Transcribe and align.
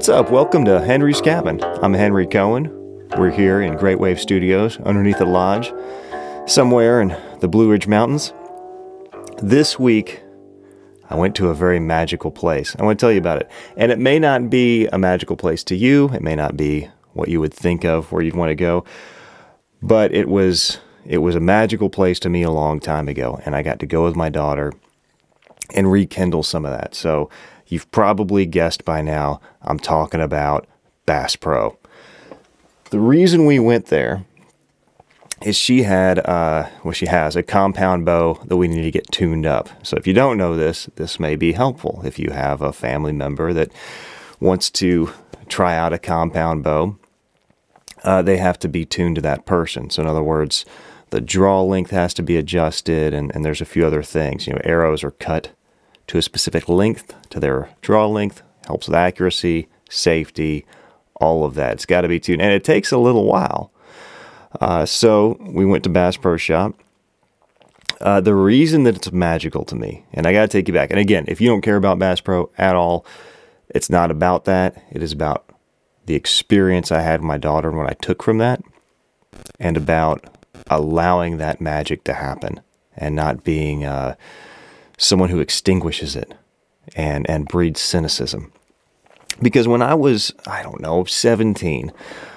What's 0.00 0.08
up? 0.08 0.30
Welcome 0.30 0.64
to 0.64 0.80
Henry's 0.80 1.20
Cabin. 1.20 1.62
I'm 1.62 1.92
Henry 1.92 2.26
Cohen. 2.26 2.70
We're 3.18 3.30
here 3.30 3.60
in 3.60 3.76
Great 3.76 3.98
Wave 3.98 4.18
Studios 4.18 4.78
underneath 4.78 5.18
the 5.18 5.26
lodge, 5.26 5.74
somewhere 6.46 7.02
in 7.02 7.14
the 7.40 7.48
Blue 7.48 7.70
Ridge 7.70 7.86
Mountains. 7.86 8.32
This 9.42 9.78
week, 9.78 10.22
I 11.10 11.16
went 11.16 11.34
to 11.34 11.50
a 11.50 11.54
very 11.54 11.80
magical 11.80 12.30
place. 12.30 12.74
I 12.78 12.82
want 12.82 12.98
to 12.98 13.04
tell 13.04 13.12
you 13.12 13.18
about 13.18 13.42
it. 13.42 13.50
And 13.76 13.92
it 13.92 13.98
may 13.98 14.18
not 14.18 14.48
be 14.48 14.86
a 14.86 14.96
magical 14.96 15.36
place 15.36 15.62
to 15.64 15.76
you, 15.76 16.08
it 16.14 16.22
may 16.22 16.34
not 16.34 16.56
be 16.56 16.88
what 17.12 17.28
you 17.28 17.38
would 17.40 17.52
think 17.52 17.84
of 17.84 18.10
where 18.10 18.22
you'd 18.22 18.34
want 18.34 18.48
to 18.48 18.54
go, 18.54 18.86
but 19.82 20.14
it 20.14 20.30
was 20.30 20.80
it 21.04 21.18
was 21.18 21.34
a 21.34 21.40
magical 21.40 21.90
place 21.90 22.18
to 22.20 22.30
me 22.30 22.42
a 22.42 22.50
long 22.50 22.80
time 22.80 23.06
ago, 23.06 23.38
and 23.44 23.54
I 23.54 23.60
got 23.60 23.78
to 23.80 23.86
go 23.86 24.06
with 24.06 24.16
my 24.16 24.30
daughter 24.30 24.72
and 25.74 25.92
rekindle 25.92 26.42
some 26.42 26.64
of 26.64 26.70
that. 26.70 26.94
So 26.94 27.28
you've 27.70 27.90
probably 27.90 28.44
guessed 28.46 28.84
by 28.84 29.00
now 29.00 29.40
I'm 29.62 29.78
talking 29.78 30.20
about 30.20 30.66
Bass 31.06 31.36
Pro. 31.36 31.78
The 32.90 33.00
reason 33.00 33.46
we 33.46 33.58
went 33.58 33.86
there 33.86 34.24
is 35.42 35.56
she 35.56 35.84
had, 35.84 36.18
uh, 36.18 36.68
well, 36.84 36.92
she 36.92 37.06
has 37.06 37.34
a 37.34 37.42
compound 37.42 38.04
bow 38.04 38.38
that 38.44 38.56
we 38.56 38.68
need 38.68 38.82
to 38.82 38.90
get 38.90 39.10
tuned 39.10 39.46
up. 39.46 39.70
So 39.82 39.96
if 39.96 40.06
you 40.06 40.12
don't 40.12 40.36
know 40.36 40.54
this, 40.54 40.90
this 40.96 41.18
may 41.18 41.36
be 41.36 41.52
helpful 41.52 42.02
if 42.04 42.18
you 42.18 42.30
have 42.30 42.60
a 42.60 42.72
family 42.72 43.12
member 43.12 43.52
that 43.54 43.72
wants 44.38 44.70
to 44.70 45.10
try 45.48 45.76
out 45.76 45.92
a 45.92 45.98
compound 45.98 46.62
bow. 46.62 46.96
Uh, 48.02 48.22
they 48.22 48.36
have 48.36 48.58
to 48.58 48.68
be 48.68 48.84
tuned 48.84 49.16
to 49.16 49.22
that 49.22 49.46
person. 49.46 49.90
So 49.90 50.02
in 50.02 50.08
other 50.08 50.22
words, 50.22 50.64
the 51.10 51.20
draw 51.20 51.62
length 51.62 51.90
has 51.90 52.14
to 52.14 52.22
be 52.22 52.36
adjusted, 52.36 53.12
and, 53.12 53.34
and 53.34 53.44
there's 53.44 53.60
a 53.60 53.66
few 53.66 53.86
other 53.86 54.02
things. 54.02 54.46
You 54.46 54.54
know, 54.54 54.60
arrows 54.64 55.02
are 55.04 55.10
cut 55.10 55.50
to 56.10 56.18
a 56.18 56.22
specific 56.22 56.68
length 56.68 57.14
to 57.30 57.38
their 57.38 57.70
draw 57.82 58.04
length, 58.04 58.42
helps 58.66 58.88
with 58.88 58.96
accuracy, 58.96 59.68
safety, 59.88 60.66
all 61.14 61.44
of 61.44 61.54
that. 61.54 61.74
It's 61.74 61.86
got 61.86 62.00
to 62.00 62.08
be 62.08 62.18
tuned, 62.18 62.42
and 62.42 62.52
it 62.52 62.64
takes 62.64 62.90
a 62.90 62.98
little 62.98 63.26
while. 63.26 63.70
Uh, 64.60 64.84
so 64.84 65.36
we 65.40 65.64
went 65.64 65.84
to 65.84 65.88
Bass 65.88 66.16
Pro 66.16 66.36
Shop. 66.36 66.74
Uh, 68.00 68.20
the 68.20 68.34
reason 68.34 68.82
that 68.82 68.96
it's 68.96 69.12
magical 69.12 69.64
to 69.66 69.76
me, 69.76 70.04
and 70.12 70.26
I 70.26 70.32
got 70.32 70.42
to 70.42 70.48
take 70.48 70.66
you 70.66 70.74
back. 70.74 70.90
And 70.90 70.98
again, 70.98 71.26
if 71.28 71.40
you 71.40 71.48
don't 71.48 71.60
care 71.60 71.76
about 71.76 72.00
Bass 72.00 72.20
Pro 72.20 72.50
at 72.58 72.74
all, 72.74 73.06
it's 73.68 73.88
not 73.88 74.10
about 74.10 74.46
that. 74.46 74.82
It 74.90 75.04
is 75.04 75.12
about 75.12 75.48
the 76.06 76.16
experience 76.16 76.90
I 76.90 77.02
had 77.02 77.20
with 77.20 77.28
my 77.28 77.38
daughter 77.38 77.68
and 77.68 77.78
what 77.78 77.88
I 77.88 77.94
took 77.94 78.20
from 78.20 78.38
that, 78.38 78.60
and 79.60 79.76
about 79.76 80.24
allowing 80.68 81.36
that 81.36 81.60
magic 81.60 82.02
to 82.02 82.14
happen 82.14 82.60
and 82.96 83.14
not 83.14 83.44
being 83.44 83.84
uh, 83.84 84.16
someone 85.00 85.30
who 85.30 85.40
extinguishes 85.40 86.14
it 86.14 86.34
and, 86.94 87.28
and 87.28 87.48
breeds 87.48 87.80
cynicism. 87.80 88.52
Because 89.40 89.66
when 89.66 89.80
I 89.80 89.94
was, 89.94 90.32
I 90.46 90.62
don't 90.62 90.80
know, 90.80 91.04
17, 91.04 91.90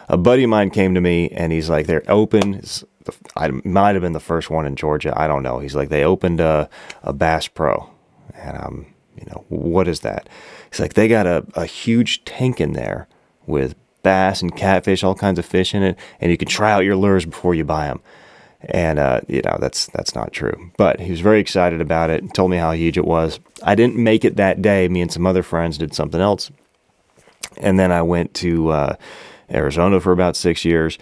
a 0.07 0.17
buddy 0.17 0.45
of 0.45 0.49
mine 0.49 0.69
came 0.69 0.95
to 0.95 1.01
me 1.01 1.29
and 1.29 1.51
he's 1.51 1.69
like, 1.69 1.87
they're 1.87 2.03
open. 2.07 2.61
I 3.35 3.49
might 3.49 3.95
have 3.95 4.01
been 4.01 4.13
the 4.13 4.19
first 4.21 4.49
one 4.49 4.65
in 4.65 4.77
Georgia. 4.77 5.13
I 5.15 5.27
don't 5.27 5.43
know. 5.43 5.59
He's 5.59 5.75
like, 5.75 5.89
they 5.89 6.05
opened 6.05 6.39
a, 6.39 6.69
a 7.03 7.11
Bass 7.11 7.49
Pro. 7.49 7.89
And 8.33 8.57
I'm, 8.57 8.85
you 9.17 9.25
know, 9.25 9.43
what 9.49 9.89
is 9.89 9.99
that? 9.99 10.29
He's 10.71 10.79
like, 10.79 10.93
they 10.93 11.09
got 11.09 11.27
a, 11.27 11.45
a 11.55 11.65
huge 11.65 12.23
tank 12.23 12.61
in 12.61 12.71
there 12.71 13.09
with 13.45 13.75
bass 14.03 14.41
and 14.41 14.55
catfish, 14.55 15.03
all 15.03 15.15
kinds 15.15 15.37
of 15.37 15.45
fish 15.45 15.75
in 15.75 15.83
it, 15.83 15.97
and 16.21 16.31
you 16.31 16.37
can 16.37 16.47
try 16.47 16.71
out 16.71 16.85
your 16.85 16.95
lures 16.95 17.25
before 17.25 17.53
you 17.53 17.65
buy 17.65 17.87
them. 17.87 18.01
And 18.69 18.97
uh, 18.97 19.19
you 19.27 19.41
know 19.41 19.57
that's 19.59 19.87
that's 19.87 20.15
not 20.15 20.31
true. 20.31 20.71
But 20.77 21.01
he 21.01 21.11
was 21.11 21.19
very 21.19 21.41
excited 21.41 21.81
about 21.81 22.09
it. 22.09 22.33
Told 22.33 22.49
me 22.49 22.57
how 22.57 22.71
huge 22.71 22.97
it 22.97 23.05
was. 23.05 23.39
I 23.61 23.75
didn't 23.75 23.97
make 23.97 24.23
it 24.23 24.37
that 24.37 24.61
day. 24.61 24.87
Me 24.87 25.01
and 25.01 25.11
some 25.11 25.27
other 25.27 25.43
friends 25.43 25.77
did 25.77 25.93
something 25.93 26.21
else, 26.21 26.49
and 27.57 27.77
then 27.77 27.91
I 27.91 28.01
went 28.01 28.33
to 28.35 28.69
uh, 28.69 28.95
Arizona 29.51 29.99
for 29.99 30.13
about 30.13 30.37
six 30.37 30.63
years. 30.63 30.97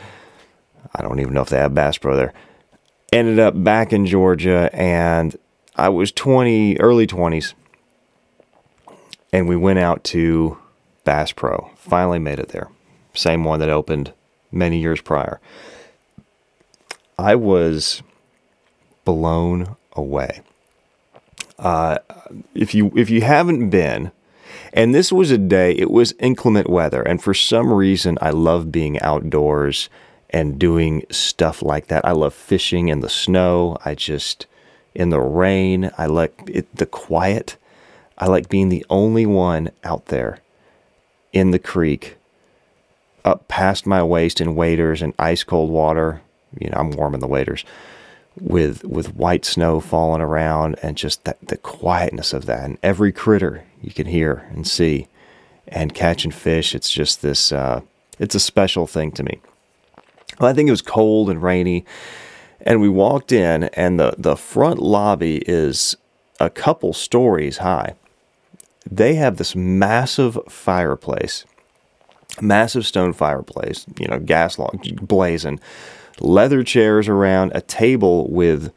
I 0.96 1.04
don't 1.04 1.20
even 1.20 1.34
know 1.34 1.42
if 1.42 1.50
they 1.50 1.60
have 1.60 1.76
Bass 1.76 2.00
Pro 2.00 2.16
there. 2.16 2.34
Ended 3.14 3.38
up 3.38 3.64
back 3.64 3.94
in 3.94 4.08
Georgia, 4.08 4.70
and 4.74 5.38
I 5.76 5.90
was 5.90 6.12
twenty, 6.12 6.80
early 6.80 7.06
twenties, 7.06 7.54
and 9.32 9.48
we 9.48 9.56
went 9.56 9.78
out 9.78 10.04
to 10.06 10.58
Bass 11.04 11.32
Pro. 11.32 11.70
Finally 11.76 12.20
made 12.20 12.40
it 12.40 12.50
there. 12.50 12.70
Same 13.14 13.44
one 13.44 13.60
that 13.60 13.70
opened 13.70 14.14
many 14.52 14.80
years 14.80 15.00
prior. 15.00 15.40
I 17.18 17.36
was 17.36 18.02
blown 19.06 19.76
away. 19.94 20.42
Uh, 21.60 22.00
if 22.56 22.74
you 22.74 22.92
if 22.96 23.10
you 23.10 23.22
haven't 23.22 23.70
been, 23.70 24.12
and 24.74 24.96
this 24.96 25.12
was 25.12 25.32
a 25.32 25.38
day, 25.38 25.74
it 25.74 25.92
was 25.92 26.14
inclement 26.20 26.70
weather, 26.70 27.02
and 27.02 27.22
for 27.22 27.34
some 27.34 27.72
reason, 27.72 28.18
I 28.22 28.32
love 28.32 28.72
being 28.72 29.00
outdoors 29.02 29.90
and 30.32 30.58
doing 30.58 31.04
stuff 31.12 31.62
like 31.62 31.88
that. 31.88 32.06
I 32.06 32.12
love 32.12 32.34
fishing 32.34 32.88
in 32.88 33.02
the 33.02 33.10
snow. 33.10 33.78
I 33.86 33.96
just 33.96 34.48
in 34.96 35.10
the 35.10 35.20
rain. 35.20 35.92
I 35.98 36.06
like 36.06 36.34
it, 36.48 36.74
the 36.76 36.86
quiet. 36.86 37.58
I 38.18 38.28
like 38.28 38.50
being 38.50 38.70
the 38.70 38.86
only 38.90 39.26
one 39.26 39.72
out 39.84 40.08
there 40.08 40.40
in 41.34 41.52
the 41.52 41.60
creek, 41.60 42.18
up 43.24 43.48
past 43.48 43.86
my 43.86 44.04
waist 44.04 44.42
in 44.42 44.56
waders 44.56 45.02
and 45.02 45.14
ice 45.18 45.44
cold 45.44 45.70
water. 45.70 46.22
You 46.60 46.70
know, 46.70 46.78
I'm 46.78 46.92
warming 46.92 47.20
the 47.20 47.28
waiters 47.28 47.66
with 48.40 48.84
with 48.84 49.16
white 49.16 49.46
snow 49.46 49.80
falling 49.80 50.22
around 50.22 50.78
and 50.82 50.96
just 50.98 51.24
that, 51.26 51.38
the 51.48 51.58
quietness 51.58 52.34
of 52.34 52.46
that. 52.46 52.64
And 52.64 52.78
every 52.82 53.12
critter 53.12 53.66
you 53.82 53.92
can 53.92 54.08
hear 54.08 54.48
and 54.52 54.68
see 54.68 55.08
and 55.68 55.94
catching 55.94 56.32
fish 56.32 56.76
it's 56.76 56.92
just 56.92 57.22
this 57.22 57.52
uh, 57.52 57.82
it's 58.20 58.36
a 58.36 58.40
special 58.40 58.88
thing 58.88 59.12
to 59.12 59.24
me. 59.24 59.40
Well, 60.40 60.50
i 60.50 60.54
think 60.54 60.68
it 60.68 60.72
was 60.72 60.82
cold 60.82 61.30
and 61.30 61.42
rainy 61.42 61.86
and 62.62 62.82
we 62.82 62.90
walked 62.90 63.32
in 63.32 63.66
and 63.66 64.00
the 64.00 64.16
the 64.18 64.36
front 64.36 64.80
lobby 64.80 65.38
is 65.48 65.96
a 66.40 66.50
couple 66.50 66.92
stories 66.94 67.58
high. 67.58 67.96
They 68.90 69.14
have 69.16 69.38
this 69.38 69.56
massive 69.56 70.40
fireplace, 70.50 71.46
massive 72.42 72.86
stone 72.86 73.14
fireplace, 73.14 73.86
you 74.00 74.08
know, 74.08 74.20
gas 74.20 74.58
log 74.58 74.82
blazing, 75.08 75.60
leather 76.22 76.64
chairs 76.64 77.08
around, 77.08 77.52
a 77.54 77.62
table 77.62 78.30
with 78.30 78.74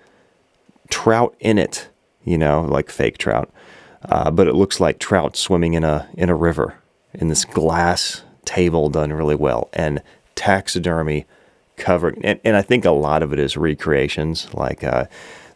trout 0.90 1.34
in 1.40 1.58
it, 1.58 1.88
you 2.24 2.38
know, 2.38 2.62
like 2.62 2.90
fake 2.90 3.18
trout, 3.18 3.50
uh, 4.08 4.30
but 4.30 4.48
it 4.48 4.54
looks 4.54 4.80
like 4.80 4.98
trout 4.98 5.36
swimming 5.36 5.74
in 5.74 5.84
a 5.84 6.08
in 6.14 6.28
a 6.28 6.34
river 6.34 6.76
in 7.12 7.28
this 7.28 7.44
glass 7.44 8.22
table 8.44 8.90
done 8.90 9.12
really 9.12 9.34
well 9.34 9.68
and 9.72 10.02
taxidermy 10.34 11.26
covered. 11.76 12.18
And, 12.22 12.40
and 12.44 12.56
I 12.56 12.62
think 12.62 12.84
a 12.84 12.90
lot 12.90 13.22
of 13.22 13.32
it 13.32 13.38
is 13.38 13.56
recreations 13.56 14.52
like 14.54 14.84
uh, 14.84 15.06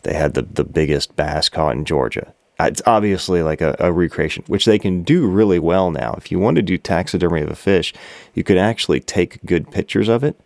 they 0.02 0.14
had 0.14 0.34
the, 0.34 0.42
the 0.42 0.64
biggest 0.64 1.14
bass 1.16 1.48
caught 1.48 1.76
in 1.76 1.84
Georgia. 1.84 2.32
It's 2.60 2.82
obviously 2.86 3.42
like 3.42 3.60
a, 3.60 3.76
a, 3.78 3.92
recreation, 3.92 4.42
which 4.48 4.64
they 4.64 4.80
can 4.80 5.04
do 5.04 5.28
really 5.28 5.60
well 5.60 5.92
now. 5.92 6.14
If 6.16 6.32
you 6.32 6.40
want 6.40 6.56
to 6.56 6.62
do 6.62 6.76
taxidermy 6.76 7.42
of 7.42 7.50
a 7.50 7.56
fish, 7.56 7.94
you 8.34 8.42
could 8.42 8.58
actually 8.58 8.98
take 8.98 9.44
good 9.46 9.70
pictures 9.70 10.08
of 10.08 10.24
it, 10.24 10.40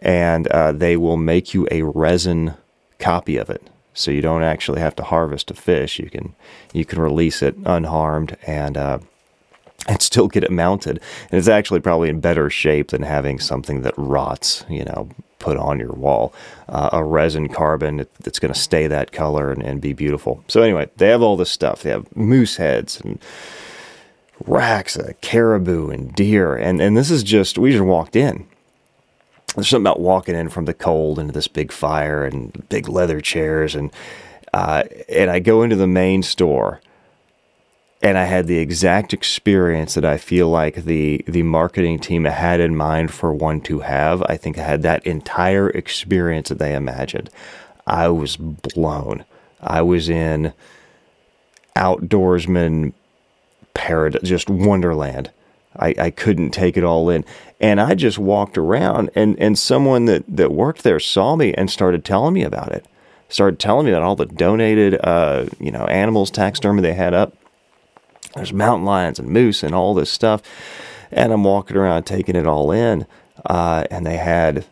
and 0.00 0.46
uh, 0.48 0.72
they 0.72 0.96
will 0.96 1.16
make 1.16 1.54
you 1.54 1.66
a 1.70 1.82
resin 1.82 2.54
copy 2.98 3.36
of 3.36 3.50
it. 3.50 3.62
So 3.94 4.10
you 4.10 4.20
don't 4.20 4.44
actually 4.44 4.80
have 4.80 4.94
to 4.96 5.02
harvest 5.02 5.50
a 5.50 5.54
fish. 5.54 5.98
You 5.98 6.08
can 6.08 6.34
you 6.72 6.84
can 6.84 7.00
release 7.00 7.42
it 7.42 7.56
unharmed 7.64 8.36
and 8.46 8.76
uh, 8.76 8.98
and 9.88 10.00
still 10.00 10.28
get 10.28 10.44
it 10.44 10.50
mounted. 10.50 11.00
And 11.30 11.38
it's 11.38 11.48
actually 11.48 11.80
probably 11.80 12.08
in 12.08 12.20
better 12.20 12.50
shape 12.50 12.88
than 12.88 13.02
having 13.02 13.40
something 13.40 13.82
that 13.82 13.94
rots, 13.96 14.64
you 14.68 14.84
know, 14.84 15.08
put 15.38 15.56
on 15.56 15.80
your 15.80 15.92
wall. 15.92 16.32
Uh, 16.68 16.90
a 16.92 17.02
resin 17.02 17.48
carbon 17.48 18.06
that's 18.20 18.38
going 18.38 18.52
to 18.52 18.58
stay 18.58 18.86
that 18.86 19.12
color 19.12 19.50
and, 19.50 19.62
and 19.62 19.80
be 19.80 19.92
beautiful. 19.92 20.44
So 20.48 20.62
anyway, 20.62 20.90
they 20.96 21.08
have 21.08 21.22
all 21.22 21.36
this 21.36 21.50
stuff. 21.50 21.82
They 21.82 21.90
have 21.90 22.14
moose 22.16 22.56
heads 22.56 23.00
and 23.00 23.18
racks, 24.46 24.96
of 24.96 25.20
caribou 25.20 25.90
and 25.90 26.14
deer. 26.14 26.54
And, 26.54 26.80
and 26.80 26.96
this 26.96 27.10
is 27.10 27.22
just, 27.22 27.58
we 27.58 27.72
just 27.72 27.84
walked 27.84 28.14
in. 28.14 28.46
There's 29.54 29.68
something 29.68 29.86
about 29.86 30.00
walking 30.00 30.34
in 30.34 30.48
from 30.50 30.66
the 30.66 30.74
cold 30.74 31.18
into 31.18 31.32
this 31.32 31.48
big 31.48 31.72
fire 31.72 32.24
and 32.24 32.68
big 32.68 32.88
leather 32.88 33.20
chairs. 33.20 33.74
And, 33.74 33.90
uh, 34.52 34.84
and 35.08 35.30
I 35.30 35.40
go 35.40 35.62
into 35.62 35.76
the 35.76 35.86
main 35.86 36.22
store 36.22 36.80
and 38.02 38.16
I 38.16 38.24
had 38.24 38.46
the 38.46 38.58
exact 38.58 39.12
experience 39.12 39.94
that 39.94 40.04
I 40.04 40.18
feel 40.18 40.48
like 40.48 40.84
the 40.84 41.24
the 41.26 41.42
marketing 41.42 41.98
team 41.98 42.24
had 42.24 42.60
in 42.60 42.76
mind 42.76 43.12
for 43.12 43.32
one 43.32 43.60
to 43.62 43.80
have. 43.80 44.22
I 44.22 44.36
think 44.36 44.58
I 44.58 44.62
had 44.62 44.82
that 44.82 45.04
entire 45.06 45.68
experience 45.70 46.48
that 46.48 46.58
they 46.58 46.74
imagined. 46.74 47.30
I 47.86 48.08
was 48.08 48.36
blown. 48.36 49.24
I 49.60 49.82
was 49.82 50.08
in 50.08 50.52
outdoorsman 51.74 52.92
paradise, 53.74 54.22
just 54.22 54.48
wonderland. 54.48 55.30
I, 55.78 55.94
I 55.98 56.10
couldn't 56.10 56.50
take 56.50 56.76
it 56.76 56.84
all 56.84 57.08
in. 57.10 57.24
And 57.60 57.80
I 57.80 57.94
just 57.94 58.18
walked 58.18 58.58
around 58.58 59.10
and, 59.14 59.38
and 59.38 59.58
someone 59.58 60.04
that, 60.06 60.24
that 60.28 60.52
worked 60.52 60.82
there 60.82 61.00
saw 61.00 61.36
me 61.36 61.54
and 61.54 61.70
started 61.70 62.04
telling 62.04 62.34
me 62.34 62.42
about 62.42 62.72
it. 62.72 62.86
Started 63.28 63.58
telling 63.58 63.86
me 63.86 63.92
about 63.92 64.02
all 64.02 64.16
the 64.16 64.26
donated 64.26 64.98
uh, 65.04 65.46
you 65.60 65.70
know, 65.70 65.84
animals 65.84 66.30
taxidermy 66.30 66.82
they 66.82 66.94
had 66.94 67.14
up 67.14 67.34
there's 68.34 68.52
mountain 68.52 68.84
lions 68.84 69.18
and 69.18 69.28
moose 69.28 69.62
and 69.62 69.74
all 69.74 69.94
this 69.94 70.10
stuff. 70.10 70.42
And 71.10 71.32
I'm 71.32 71.44
walking 71.44 71.76
around 71.76 72.04
taking 72.04 72.36
it 72.36 72.46
all 72.46 72.70
in. 72.70 73.06
Uh, 73.44 73.84
and 73.90 74.06
they 74.06 74.16
had, 74.16 74.66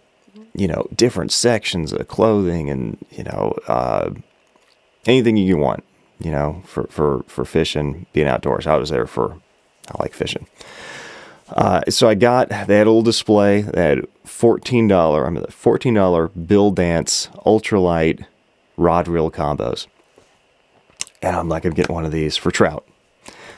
you 0.54 0.68
know, 0.68 0.86
different 0.94 1.32
sections 1.32 1.92
of 1.92 2.08
clothing 2.08 2.68
and, 2.70 2.98
you 3.10 3.24
know, 3.24 3.56
uh, 3.68 4.10
anything 5.06 5.36
you 5.36 5.56
want, 5.56 5.84
you 6.18 6.30
know, 6.30 6.62
for, 6.66 6.86
for, 6.88 7.24
for 7.26 7.44
fishing, 7.44 8.06
being 8.12 8.26
outdoors. 8.26 8.66
I 8.66 8.76
was 8.76 8.90
there 8.90 9.06
for, 9.06 9.40
I 9.88 10.02
like 10.02 10.14
fishing. 10.14 10.46
Uh, 11.48 11.82
so 11.88 12.08
I 12.08 12.14
got, 12.14 12.48
that 12.48 12.69
little 12.69 13.02
display. 13.02 13.62
that 13.62 13.98
$14, 14.25 15.26
I 15.26 15.31
mean, 15.31 15.44
$14 15.44 16.46
Bill 16.46 16.70
Dance 16.70 17.28
ultralight 17.46 18.26
rod 18.76 19.08
reel 19.08 19.31
combos. 19.31 19.87
And 21.22 21.37
I'm 21.37 21.48
like, 21.48 21.64
I'm 21.64 21.72
getting 21.72 21.94
one 21.94 22.04
of 22.04 22.12
these 22.12 22.37
for 22.37 22.50
trout. 22.50 22.87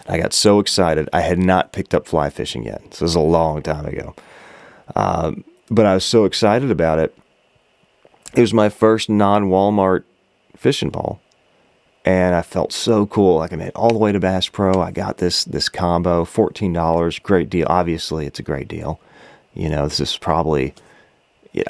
I 0.08 0.18
got 0.18 0.32
so 0.32 0.58
excited. 0.58 1.08
I 1.12 1.20
had 1.20 1.38
not 1.38 1.72
picked 1.72 1.94
up 1.94 2.06
fly 2.06 2.30
fishing 2.30 2.64
yet. 2.64 2.94
So 2.94 3.04
this 3.04 3.10
is 3.10 3.14
a 3.14 3.20
long 3.20 3.62
time 3.62 3.84
ago. 3.84 4.14
Um, 4.96 5.44
but 5.70 5.84
I 5.84 5.94
was 5.94 6.04
so 6.04 6.24
excited 6.24 6.70
about 6.70 6.98
it. 6.98 7.16
It 8.34 8.40
was 8.40 8.54
my 8.54 8.68
first 8.68 9.10
non 9.10 9.44
Walmart 9.44 10.04
fishing 10.56 10.90
pole. 10.90 11.20
And 12.04 12.34
I 12.34 12.42
felt 12.42 12.72
so 12.72 13.06
cool. 13.06 13.38
Like 13.38 13.52
I 13.52 13.56
made 13.56 13.72
all 13.74 13.90
the 13.90 13.98
way 13.98 14.12
to 14.12 14.20
Bass 14.20 14.48
Pro. 14.48 14.80
I 14.80 14.90
got 14.90 15.18
this 15.18 15.44
this 15.44 15.68
combo, 15.68 16.24
fourteen 16.24 16.72
dollars, 16.72 17.18
great 17.18 17.50
deal. 17.50 17.66
Obviously, 17.68 18.26
it's 18.26 18.38
a 18.38 18.42
great 18.42 18.68
deal. 18.68 19.00
You 19.54 19.68
know, 19.68 19.86
this 19.86 20.00
is 20.00 20.16
probably. 20.16 20.74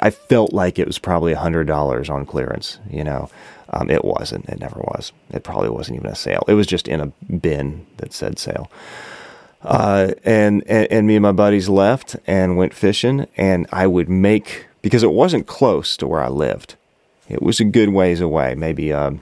I 0.01 0.11
felt 0.11 0.53
like 0.53 0.77
it 0.77 0.87
was 0.87 0.99
probably 0.99 1.33
hundred 1.33 1.65
dollars 1.67 2.09
on 2.09 2.25
clearance. 2.25 2.79
You 2.89 3.03
know, 3.03 3.29
um, 3.71 3.89
it 3.89 4.05
wasn't. 4.05 4.47
It 4.47 4.59
never 4.59 4.79
was. 4.79 5.11
It 5.31 5.43
probably 5.43 5.69
wasn't 5.69 5.97
even 5.99 6.11
a 6.11 6.15
sale. 6.15 6.43
It 6.47 6.53
was 6.53 6.67
just 6.67 6.87
in 6.87 7.01
a 7.01 7.07
bin 7.33 7.85
that 7.97 8.13
said 8.13 8.39
sale. 8.39 8.71
Uh, 9.61 10.11
and, 10.23 10.63
and 10.67 10.87
and 10.89 11.07
me 11.07 11.15
and 11.17 11.23
my 11.23 11.33
buddies 11.33 11.67
left 11.67 12.15
and 12.25 12.55
went 12.55 12.73
fishing, 12.73 13.27
and 13.35 13.67
I 13.73 13.87
would 13.87 14.07
make 14.09 14.67
because 14.81 15.03
it 15.03 15.11
wasn't 15.11 15.47
close 15.47 15.97
to 15.97 16.07
where 16.07 16.21
I 16.21 16.29
lived. 16.29 16.75
It 17.27 17.41
was 17.41 17.59
a 17.59 17.65
good 17.65 17.89
ways 17.89 18.21
away, 18.21 18.55
maybe 18.55 18.93
um, 18.93 19.21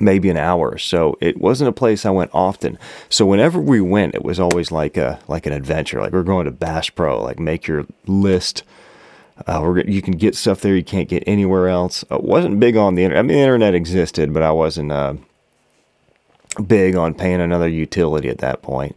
maybe 0.00 0.30
an 0.30 0.36
hour. 0.36 0.78
So 0.78 1.16
it 1.20 1.38
wasn't 1.38 1.68
a 1.68 1.72
place 1.72 2.06
I 2.06 2.10
went 2.10 2.30
often. 2.34 2.78
So 3.08 3.26
whenever 3.26 3.60
we 3.60 3.80
went, 3.80 4.14
it 4.14 4.24
was 4.24 4.40
always 4.40 4.70
like 4.70 4.96
a 4.96 5.20
like 5.28 5.46
an 5.46 5.52
adventure. 5.52 6.00
Like 6.00 6.12
we're 6.12 6.22
going 6.22 6.46
to 6.46 6.50
Bass 6.50 6.90
Pro. 6.90 7.22
Like 7.22 7.38
make 7.38 7.66
your 7.66 7.86
list. 8.06 8.62
Uh, 9.46 9.74
you 9.86 10.02
can 10.02 10.14
get 10.14 10.34
stuff 10.34 10.60
there 10.62 10.74
you 10.74 10.82
can't 10.82 11.08
get 11.08 11.22
anywhere 11.26 11.68
else. 11.68 12.04
I 12.10 12.16
wasn't 12.16 12.58
big 12.58 12.76
on 12.76 12.96
the 12.96 13.04
internet. 13.04 13.24
I 13.24 13.26
mean, 13.26 13.36
the 13.36 13.42
internet 13.42 13.74
existed, 13.74 14.34
but 14.34 14.42
I 14.42 14.50
wasn't. 14.50 14.90
Uh, 14.90 15.14
big 16.66 16.96
on 16.96 17.14
paying 17.14 17.40
another 17.40 17.68
utility 17.68 18.28
at 18.28 18.38
that 18.38 18.62
point. 18.62 18.96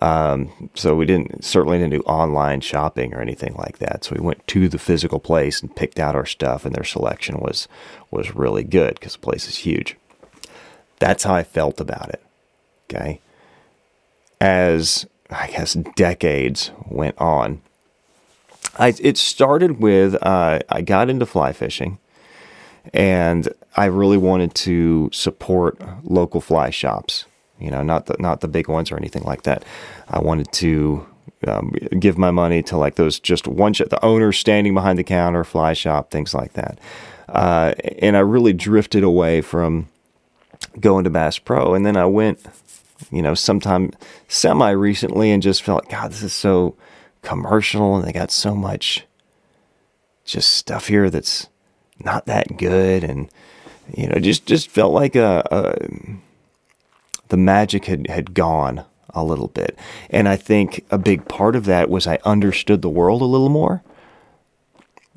Um, 0.00 0.70
so 0.74 0.94
we 0.94 1.04
didn't 1.04 1.44
certainly 1.44 1.78
didn't 1.78 1.92
do 1.92 2.00
online 2.02 2.62
shopping 2.62 3.12
or 3.12 3.20
anything 3.20 3.54
like 3.54 3.78
that. 3.78 4.04
So 4.04 4.14
we 4.16 4.24
went 4.24 4.46
to 4.48 4.68
the 4.68 4.78
physical 4.78 5.20
place 5.20 5.60
and 5.60 5.74
picked 5.74 5.98
out 5.98 6.16
our 6.16 6.24
stuff, 6.24 6.64
and 6.64 6.74
their 6.74 6.84
selection 6.84 7.38
was 7.40 7.68
was 8.10 8.34
really 8.34 8.64
good 8.64 8.94
because 8.94 9.12
the 9.14 9.18
place 9.18 9.48
is 9.48 9.58
huge. 9.58 9.96
That's 11.02 11.24
how 11.24 11.34
I 11.34 11.42
felt 11.42 11.80
about 11.80 12.10
it. 12.10 12.22
Okay, 12.84 13.20
as 14.40 15.04
I 15.30 15.48
guess 15.48 15.74
decades 15.74 16.70
went 16.88 17.20
on, 17.20 17.60
I 18.78 18.94
it 19.00 19.18
started 19.18 19.80
with 19.80 20.14
uh, 20.22 20.60
I 20.68 20.80
got 20.82 21.10
into 21.10 21.26
fly 21.26 21.52
fishing, 21.52 21.98
and 22.94 23.48
I 23.76 23.86
really 23.86 24.16
wanted 24.16 24.54
to 24.54 25.10
support 25.12 25.76
local 26.04 26.40
fly 26.40 26.70
shops. 26.70 27.24
You 27.58 27.72
know, 27.72 27.82
not 27.82 28.06
the 28.06 28.14
not 28.20 28.40
the 28.40 28.46
big 28.46 28.68
ones 28.68 28.92
or 28.92 28.96
anything 28.96 29.24
like 29.24 29.42
that. 29.42 29.64
I 30.08 30.20
wanted 30.20 30.52
to 30.52 31.04
um, 31.48 31.72
give 31.98 32.16
my 32.16 32.30
money 32.30 32.62
to 32.62 32.76
like 32.76 32.94
those 32.94 33.18
just 33.18 33.48
one 33.48 33.72
shot, 33.72 33.90
the 33.90 34.04
owner 34.04 34.30
standing 34.30 34.72
behind 34.72 35.00
the 35.00 35.04
counter, 35.04 35.42
fly 35.42 35.72
shop, 35.72 36.12
things 36.12 36.32
like 36.32 36.52
that. 36.52 36.78
Uh, 37.28 37.74
and 37.98 38.16
I 38.16 38.20
really 38.20 38.52
drifted 38.52 39.02
away 39.02 39.40
from 39.40 39.88
going 40.80 41.04
to 41.04 41.10
Bass 41.10 41.38
Pro, 41.38 41.74
and 41.74 41.84
then 41.84 41.96
I 41.96 42.06
went, 42.06 42.40
you 43.10 43.22
know, 43.22 43.34
sometime 43.34 43.92
semi 44.28 44.70
recently, 44.70 45.30
and 45.30 45.42
just 45.42 45.62
felt, 45.62 45.88
God, 45.88 46.10
this 46.10 46.22
is 46.22 46.32
so 46.32 46.76
commercial, 47.22 47.96
and 47.96 48.06
they 48.06 48.12
got 48.12 48.30
so 48.30 48.54
much 48.54 49.06
just 50.24 50.52
stuff 50.52 50.88
here 50.88 51.10
that's 51.10 51.48
not 52.04 52.26
that 52.26 52.56
good, 52.56 53.04
and 53.04 53.28
you 53.94 54.06
know, 54.06 54.18
just 54.18 54.46
just 54.46 54.70
felt 54.70 54.92
like 54.92 55.16
a, 55.16 55.42
a 55.50 55.88
the 57.28 57.36
magic 57.36 57.86
had 57.86 58.08
had 58.08 58.34
gone 58.34 58.84
a 59.10 59.24
little 59.24 59.48
bit, 59.48 59.78
and 60.10 60.28
I 60.28 60.36
think 60.36 60.84
a 60.90 60.98
big 60.98 61.28
part 61.28 61.56
of 61.56 61.64
that 61.66 61.90
was 61.90 62.06
I 62.06 62.18
understood 62.24 62.82
the 62.82 62.88
world 62.88 63.22
a 63.22 63.26
little 63.26 63.48
more. 63.48 63.82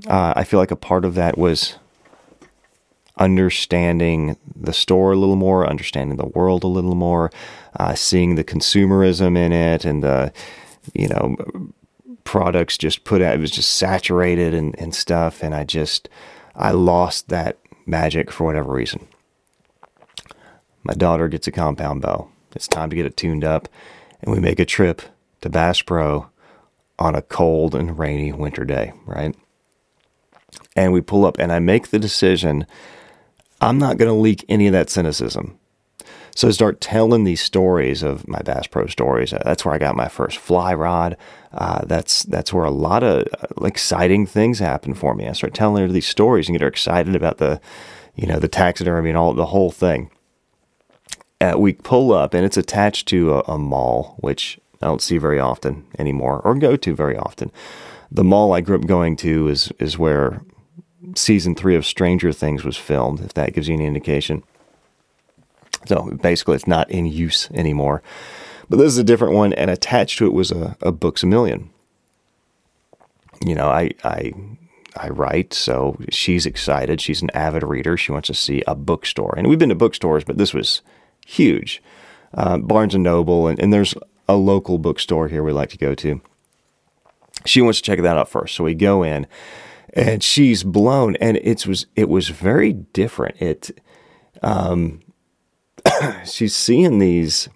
Uh, 0.07 0.33
I 0.35 0.43
feel 0.43 0.59
like 0.59 0.71
a 0.71 0.75
part 0.75 1.05
of 1.05 1.15
that 1.15 1.37
was 1.37 1.77
understanding 3.17 4.37
the 4.55 4.73
store 4.73 5.13
a 5.13 5.15
little 5.15 5.35
more, 5.35 5.67
understanding 5.67 6.17
the 6.17 6.25
world 6.25 6.63
a 6.63 6.67
little 6.67 6.95
more, 6.95 7.31
uh, 7.79 7.95
seeing 7.95 8.35
the 8.35 8.43
consumerism 8.43 9.37
in 9.37 9.51
it, 9.51 9.85
and 9.85 10.03
the 10.03 10.33
you 10.93 11.07
know 11.07 11.35
products 12.23 12.77
just 12.77 13.03
put 13.03 13.21
out. 13.21 13.35
It 13.35 13.39
was 13.39 13.51
just 13.51 13.75
saturated 13.75 14.53
and, 14.53 14.77
and 14.79 14.93
stuff, 14.93 15.43
and 15.43 15.55
I 15.55 15.63
just 15.63 16.09
I 16.55 16.71
lost 16.71 17.29
that 17.29 17.57
magic 17.85 18.31
for 18.31 18.45
whatever 18.45 18.73
reason. 18.73 19.07
My 20.83 20.93
daughter 20.93 21.27
gets 21.27 21.47
a 21.47 21.51
compound 21.51 22.01
bow. 22.01 22.29
It's 22.55 22.67
time 22.67 22.89
to 22.89 22.95
get 22.95 23.05
it 23.05 23.17
tuned 23.17 23.43
up, 23.43 23.67
and 24.21 24.33
we 24.33 24.39
make 24.39 24.59
a 24.59 24.65
trip 24.65 25.01
to 25.41 25.49
Bass 25.49 25.81
Pro 25.81 26.27
on 26.97 27.15
a 27.15 27.21
cold 27.21 27.75
and 27.75 27.97
rainy 27.97 28.31
winter 28.31 28.63
day, 28.63 28.93
right? 29.05 29.35
And 30.75 30.93
we 30.93 31.01
pull 31.01 31.25
up, 31.25 31.37
and 31.37 31.51
I 31.51 31.59
make 31.59 31.89
the 31.89 31.99
decision 31.99 32.65
I'm 33.61 33.77
not 33.77 33.97
going 33.97 34.09
to 34.09 34.19
leak 34.19 34.45
any 34.49 34.67
of 34.67 34.73
that 34.73 34.89
cynicism. 34.89 35.57
So 36.35 36.49
I 36.49 36.51
start 36.51 36.81
telling 36.81 37.23
these 37.23 37.41
stories 37.41 38.03
of 38.03 38.27
my 38.27 38.41
Bass 38.41 38.67
Pro 38.67 38.87
stories. 38.87 39.31
Uh, 39.31 39.41
that's 39.45 39.63
where 39.63 39.73
I 39.73 39.77
got 39.77 39.95
my 39.95 40.09
first 40.09 40.37
fly 40.37 40.73
rod. 40.73 41.15
Uh, 41.53 41.85
that's 41.85 42.23
that's 42.23 42.51
where 42.51 42.65
a 42.65 42.71
lot 42.71 43.03
of 43.03 43.25
uh, 43.41 43.65
exciting 43.65 44.25
things 44.25 44.59
happen 44.59 44.93
for 44.93 45.15
me. 45.15 45.29
I 45.29 45.31
start 45.31 45.53
telling 45.53 45.81
her 45.81 45.87
these 45.87 46.07
stories 46.07 46.49
and 46.49 46.55
get 46.55 46.61
her 46.61 46.67
excited 46.67 47.15
about 47.15 47.37
the, 47.37 47.61
you 48.15 48.27
know, 48.27 48.37
the 48.37 48.49
taxidermy 48.49 49.11
and 49.11 49.17
all 49.17 49.33
the 49.33 49.45
whole 49.45 49.71
thing. 49.71 50.11
Uh, 51.39 51.53
we 51.57 51.71
pull 51.71 52.11
up 52.11 52.33
and 52.33 52.45
it's 52.45 52.57
attached 52.57 53.07
to 53.07 53.35
a, 53.35 53.39
a 53.53 53.57
mall, 53.57 54.15
which 54.19 54.59
I 54.81 54.87
don't 54.87 55.01
see 55.01 55.17
very 55.17 55.39
often 55.39 55.85
anymore 55.97 56.41
or 56.43 56.53
go 56.55 56.75
to 56.75 56.93
very 56.93 57.15
often. 57.15 57.49
The 58.11 58.25
mall 58.25 58.51
I 58.51 58.59
grew 58.59 58.75
up 58.75 58.85
going 58.85 59.15
to 59.17 59.47
is 59.47 59.71
is 59.79 59.97
where 59.97 60.41
season 61.15 61.55
three 61.55 61.75
of 61.75 61.85
Stranger 61.85 62.31
Things 62.31 62.63
was 62.63 62.77
filmed. 62.77 63.19
If 63.21 63.33
that 63.33 63.53
gives 63.53 63.67
you 63.67 63.75
any 63.75 63.85
indication. 63.85 64.43
So 65.87 66.11
basically, 66.21 66.55
it's 66.55 66.67
not 66.67 66.89
in 66.89 67.05
use 67.05 67.49
anymore. 67.51 68.01
But 68.69 68.77
this 68.77 68.87
is 68.87 68.97
a 68.97 69.03
different 69.03 69.35
one, 69.35 69.53
and 69.53 69.69
attached 69.69 70.17
to 70.17 70.25
it 70.25 70.33
was 70.33 70.51
a, 70.51 70.75
a 70.81 70.91
Books 70.91 71.21
a 71.21 71.27
Million. 71.27 71.69
You 73.45 73.53
know, 73.53 73.67
I, 73.67 73.91
I 74.03 74.33
I 74.97 75.09
write, 75.09 75.53
so 75.53 75.97
she's 76.09 76.45
excited. 76.45 77.01
She's 77.01 77.21
an 77.21 77.29
avid 77.33 77.63
reader. 77.63 77.97
She 77.97 78.11
wants 78.11 78.27
to 78.27 78.33
see 78.33 78.63
a 78.65 78.75
bookstore, 78.75 79.33
and 79.37 79.47
we've 79.47 79.59
been 79.59 79.69
to 79.69 79.75
bookstores, 79.75 80.23
but 80.23 80.37
this 80.37 80.53
was 80.53 80.81
huge. 81.25 81.83
Uh, 82.33 82.57
Barnes 82.57 82.95
and 82.95 83.03
Noble, 83.03 83.47
and, 83.47 83.59
and 83.59 83.73
there's 83.73 83.93
a 84.27 84.35
local 84.35 84.77
bookstore 84.77 85.27
here 85.27 85.43
we 85.43 85.51
like 85.51 85.69
to 85.71 85.77
go 85.77 85.93
to. 85.95 86.21
She 87.45 87.61
wants 87.61 87.79
to 87.79 87.83
check 87.83 88.01
that 88.01 88.17
out 88.17 88.29
first, 88.29 88.55
so 88.55 88.63
we 88.63 88.73
go 88.73 89.03
in, 89.03 89.27
and 89.95 90.21
she's 90.21 90.63
blown, 90.63 91.15
and 91.17 91.37
it 91.37 91.65
was 91.65 91.87
it 91.95 92.09
was 92.09 92.29
very 92.29 92.73
different. 92.73 93.41
It 93.41 93.79
um, 94.41 95.01
she's 96.25 96.55
seeing 96.55 96.99
these 96.99 97.49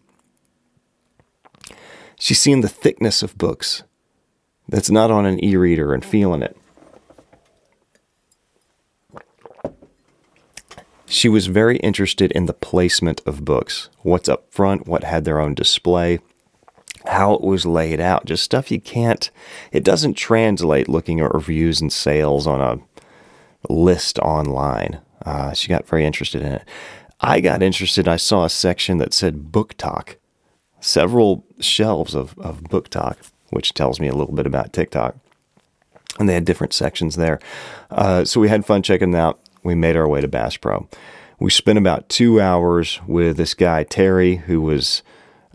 she's 2.20 2.40
seeing 2.40 2.62
the 2.62 2.70
thickness 2.70 3.24
of 3.24 3.38
books 3.38 3.84
that's 4.68 4.90
not 4.90 5.10
on 5.10 5.26
an 5.26 5.44
e-reader 5.44 5.94
and 5.94 6.04
feeling 6.06 6.42
it 6.42 6.56
she 11.06 11.28
was 11.28 11.48
very 11.48 11.78
interested 11.78 12.32
in 12.34 12.46
the 12.46 12.54
placement 12.54 13.22
of 13.26 13.46
books 13.46 13.90
what's 14.02 14.30
up 14.30 14.52
front 14.52 14.88
what 14.88 15.04
had 15.04 15.26
their 15.26 15.40
own 15.40 15.54
display 15.54 16.20
how 17.10 17.34
it 17.34 17.42
was 17.42 17.66
laid 17.66 18.00
out 18.00 18.26
just 18.26 18.44
stuff 18.44 18.72
you 18.72 18.80
can't 18.80 19.32
it 19.72 19.84
doesn't 19.84 20.14
translate 20.16 20.88
looking 20.88 21.20
at 21.20 21.34
reviews 21.34 21.82
and 21.82 21.92
sales 21.92 22.48
on 22.48 22.62
a 22.62 23.72
list 23.72 24.20
online 24.20 25.00
uh, 25.26 25.54
she 25.54 25.68
got 25.68 25.88
very 25.88 26.06
interested 26.06 26.42
in 26.42 26.54
it 26.54 26.64
I 27.22 27.42
got 27.42 27.62
interested. 27.62 28.08
I 28.08 28.18
saw 28.18 28.46
a 28.46 28.50
section 28.50 28.98
that 29.00 29.14
said 29.14 29.52
BookTok, 29.52 30.16
several 30.80 31.46
shelves 31.60 32.16
of, 32.16 32.38
of 32.40 32.64
BookTok, 32.64 33.18
which 33.50 33.74
tells 33.74 34.00
me 34.00 34.08
a 34.08 34.16
little 34.16 34.34
bit 34.34 34.46
about 34.46 34.72
TikTok. 34.72 35.16
And 36.18 36.28
they 36.28 36.34
had 36.34 36.46
different 36.46 36.74
sections 36.74 37.16
there. 37.16 37.40
Uh, 37.92 38.26
so 38.26 38.40
we 38.40 38.50
had 38.50 38.66
fun 38.66 38.84
checking 38.84 39.12
them 39.12 39.22
out. 39.22 39.40
We 39.64 39.76
made 39.76 39.96
our 39.96 40.08
way 40.08 40.22
to 40.22 40.28
Bass 40.28 40.58
Pro. 40.58 40.88
We 41.40 41.50
spent 41.50 41.78
about 41.78 42.10
two 42.10 42.42
hours 42.42 43.00
with 43.06 43.38
this 43.38 43.54
guy, 43.54 43.84
Terry, 43.84 44.38
who 44.38 44.62
was 44.62 45.04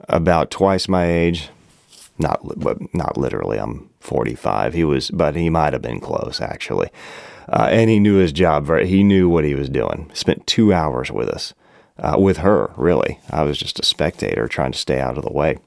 about 0.09 0.51
twice 0.51 0.89
my 0.89 1.07
age. 1.07 1.51
Not 2.19 2.41
not 2.95 3.17
literally. 3.17 3.59
I'm 3.59 3.91
45. 4.01 4.75
He 4.75 4.85
was, 4.85 5.11
but 5.11 5.35
he 5.35 5.51
might 5.51 5.73
have 5.73 5.83
been 5.83 6.01
close 6.01 6.41
actually. 6.41 6.91
Uh, 7.49 7.69
and 7.71 7.91
he 7.91 7.99
knew 7.99 8.17
his 8.17 8.33
job 8.33 8.65
very. 8.65 8.87
He 8.87 9.03
knew 9.03 9.29
what 9.29 9.45
he 9.45 9.55
was 9.55 9.69
doing. 9.69 10.11
Spent 10.15 10.47
two 10.47 10.73
hours 10.73 11.11
with 11.11 11.29
us, 11.29 11.53
uh, 11.99 12.17
with 12.19 12.39
her. 12.39 12.73
Really, 12.77 13.19
I 13.31 13.43
was 13.43 13.59
just 13.59 13.81
a 13.81 13.85
spectator 13.85 14.49
trying 14.49 14.73
to 14.73 14.79
stay 14.79 15.01
out 15.01 15.19
of 15.19 15.25
the 15.25 15.33
way. 15.33 15.59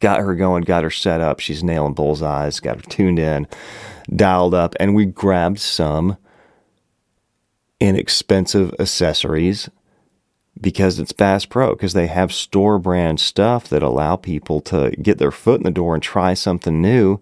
Got 0.00 0.20
her 0.20 0.34
going. 0.34 0.64
Got 0.64 0.84
her 0.84 0.90
set 0.90 1.20
up. 1.20 1.40
She's 1.40 1.62
nailing 1.62 1.94
bullseyes. 1.94 2.60
Got 2.60 2.76
her 2.76 2.90
tuned 2.90 3.18
in, 3.18 3.46
dialed 4.14 4.54
up, 4.54 4.74
and 4.80 4.94
we 4.94 5.04
grabbed 5.04 5.60
some 5.60 6.16
inexpensive 7.80 8.74
accessories 8.78 9.68
because 10.62 10.98
it's 10.98 11.12
Bass 11.12 11.44
Pro, 11.44 11.70
because 11.74 11.92
they 11.92 12.06
have 12.06 12.32
store 12.32 12.78
brand 12.78 13.20
stuff 13.20 13.68
that 13.68 13.82
allow 13.82 14.16
people 14.16 14.60
to 14.62 14.92
get 14.92 15.18
their 15.18 15.32
foot 15.32 15.60
in 15.60 15.64
the 15.64 15.70
door 15.70 15.94
and 15.94 16.02
try 16.02 16.32
something 16.32 16.80
new 16.80 17.20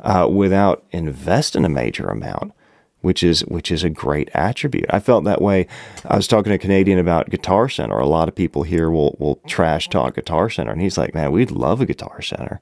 uh, 0.00 0.28
without 0.30 0.84
investing 0.90 1.64
a 1.64 1.68
major 1.68 2.08
amount. 2.08 2.52
Which 3.00 3.22
is 3.22 3.40
which 3.46 3.72
is 3.72 3.82
a 3.82 3.88
great 3.88 4.28
attribute. 4.34 4.84
I 4.90 5.00
felt 5.00 5.24
that 5.24 5.40
way. 5.40 5.66
I 6.04 6.16
was 6.16 6.28
talking 6.28 6.50
to 6.50 6.56
a 6.56 6.58
Canadian 6.58 6.98
about 6.98 7.30
Guitar 7.30 7.66
Center. 7.66 7.98
A 7.98 8.04
lot 8.04 8.28
of 8.28 8.34
people 8.34 8.62
here 8.62 8.90
will 8.90 9.16
will 9.18 9.36
trash 9.46 9.88
talk 9.88 10.16
Guitar 10.16 10.50
Center, 10.50 10.70
and 10.70 10.82
he's 10.82 10.98
like, 10.98 11.14
"Man, 11.14 11.32
we'd 11.32 11.50
love 11.50 11.80
a 11.80 11.86
Guitar 11.86 12.20
Center." 12.20 12.60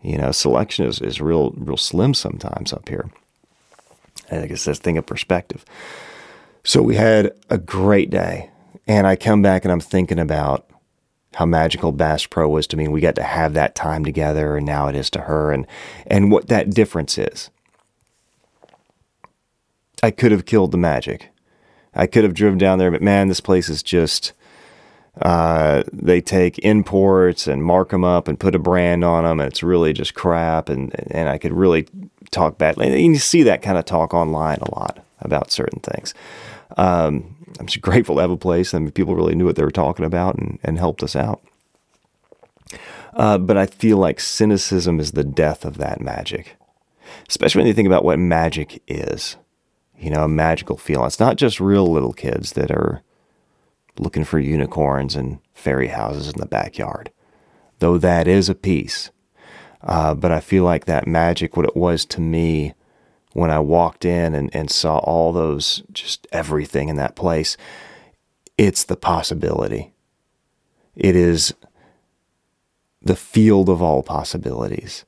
You 0.00 0.16
know, 0.16 0.32
selection 0.32 0.86
is, 0.86 1.02
is 1.02 1.20
real 1.20 1.50
real 1.50 1.76
slim 1.76 2.14
sometimes 2.14 2.72
up 2.72 2.88
here. 2.88 3.10
I 4.32 4.46
guess 4.46 4.64
that's 4.64 4.78
thing 4.78 4.96
of 4.96 5.04
perspective. 5.04 5.66
So 6.62 6.80
we 6.80 6.96
had 6.96 7.34
a 7.50 7.58
great 7.58 8.08
day. 8.08 8.48
And 8.86 9.06
I 9.06 9.16
come 9.16 9.42
back 9.42 9.64
and 9.64 9.72
I'm 9.72 9.80
thinking 9.80 10.18
about 10.18 10.68
how 11.34 11.46
magical 11.46 11.92
Bass 11.92 12.26
Pro 12.26 12.48
was 12.48 12.66
to 12.68 12.76
me. 12.76 12.88
We 12.88 13.00
got 13.00 13.16
to 13.16 13.22
have 13.22 13.54
that 13.54 13.74
time 13.74 14.04
together, 14.04 14.56
and 14.56 14.66
now 14.66 14.88
it 14.88 14.94
is 14.94 15.10
to 15.10 15.22
her, 15.22 15.52
and 15.52 15.66
and 16.06 16.30
what 16.30 16.48
that 16.48 16.70
difference 16.70 17.18
is. 17.18 17.50
I 20.02 20.10
could 20.10 20.32
have 20.32 20.44
killed 20.44 20.70
the 20.70 20.78
magic. 20.78 21.30
I 21.94 22.06
could 22.06 22.24
have 22.24 22.34
driven 22.34 22.58
down 22.58 22.78
there, 22.78 22.90
but 22.90 23.02
man, 23.02 23.28
this 23.28 23.40
place 23.40 23.68
is 23.68 23.82
just. 23.82 24.32
Uh, 25.22 25.84
they 25.92 26.20
take 26.20 26.58
imports 26.64 27.46
and 27.46 27.62
mark 27.62 27.90
them 27.90 28.02
up 28.02 28.26
and 28.26 28.40
put 28.40 28.56
a 28.56 28.58
brand 28.58 29.04
on 29.04 29.22
them. 29.22 29.38
And 29.38 29.48
it's 29.48 29.62
really 29.62 29.92
just 29.92 30.14
crap, 30.14 30.68
and 30.68 30.92
and 31.12 31.28
I 31.28 31.38
could 31.38 31.52
really 31.52 31.86
talk 32.32 32.58
badly. 32.58 32.88
And 32.88 33.14
you 33.14 33.18
see 33.18 33.44
that 33.44 33.62
kind 33.62 33.78
of 33.78 33.84
talk 33.84 34.12
online 34.12 34.58
a 34.58 34.74
lot 34.74 35.04
about 35.20 35.52
certain 35.52 35.78
things. 35.80 36.14
Um, 36.76 37.36
I'm 37.58 37.66
just 37.66 37.80
grateful 37.82 38.16
to 38.16 38.20
have 38.22 38.30
a 38.30 38.36
place. 38.36 38.72
Mean, 38.74 38.90
people 38.90 39.14
really 39.14 39.34
knew 39.34 39.44
what 39.44 39.56
they 39.56 39.64
were 39.64 39.70
talking 39.70 40.04
about 40.04 40.36
and, 40.36 40.58
and 40.62 40.78
helped 40.78 41.02
us 41.02 41.16
out. 41.16 41.42
Uh, 43.14 43.38
but 43.38 43.56
I 43.56 43.66
feel 43.66 43.98
like 43.98 44.18
cynicism 44.18 44.98
is 44.98 45.12
the 45.12 45.24
death 45.24 45.64
of 45.64 45.78
that 45.78 46.00
magic, 46.00 46.56
especially 47.28 47.60
when 47.60 47.68
you 47.68 47.74
think 47.74 47.86
about 47.86 48.04
what 48.04 48.18
magic 48.18 48.82
is. 48.88 49.36
You 49.96 50.10
know, 50.10 50.24
a 50.24 50.28
magical 50.28 50.76
feeling. 50.76 51.06
It's 51.06 51.20
not 51.20 51.36
just 51.36 51.60
real 51.60 51.86
little 51.86 52.12
kids 52.12 52.52
that 52.54 52.72
are 52.72 53.02
looking 53.96 54.24
for 54.24 54.40
unicorns 54.40 55.14
and 55.14 55.38
fairy 55.54 55.86
houses 55.86 56.26
in 56.26 56.40
the 56.40 56.46
backyard, 56.46 57.12
though 57.78 57.96
that 57.98 58.26
is 58.26 58.48
a 58.48 58.56
piece. 58.56 59.10
Uh, 59.82 60.14
but 60.14 60.32
I 60.32 60.40
feel 60.40 60.64
like 60.64 60.86
that 60.86 61.06
magic, 61.06 61.56
what 61.56 61.66
it 61.66 61.76
was 61.76 62.04
to 62.06 62.20
me, 62.20 62.74
when 63.34 63.50
I 63.50 63.58
walked 63.58 64.04
in 64.04 64.34
and, 64.34 64.48
and 64.54 64.70
saw 64.70 64.98
all 64.98 65.32
those, 65.32 65.82
just 65.92 66.26
everything 66.32 66.88
in 66.88 66.96
that 66.96 67.16
place, 67.16 67.56
it's 68.56 68.84
the 68.84 68.96
possibility. 68.96 69.92
It 70.94 71.16
is 71.16 71.52
the 73.02 73.16
field 73.16 73.68
of 73.68 73.82
all 73.82 74.02
possibilities, 74.04 75.04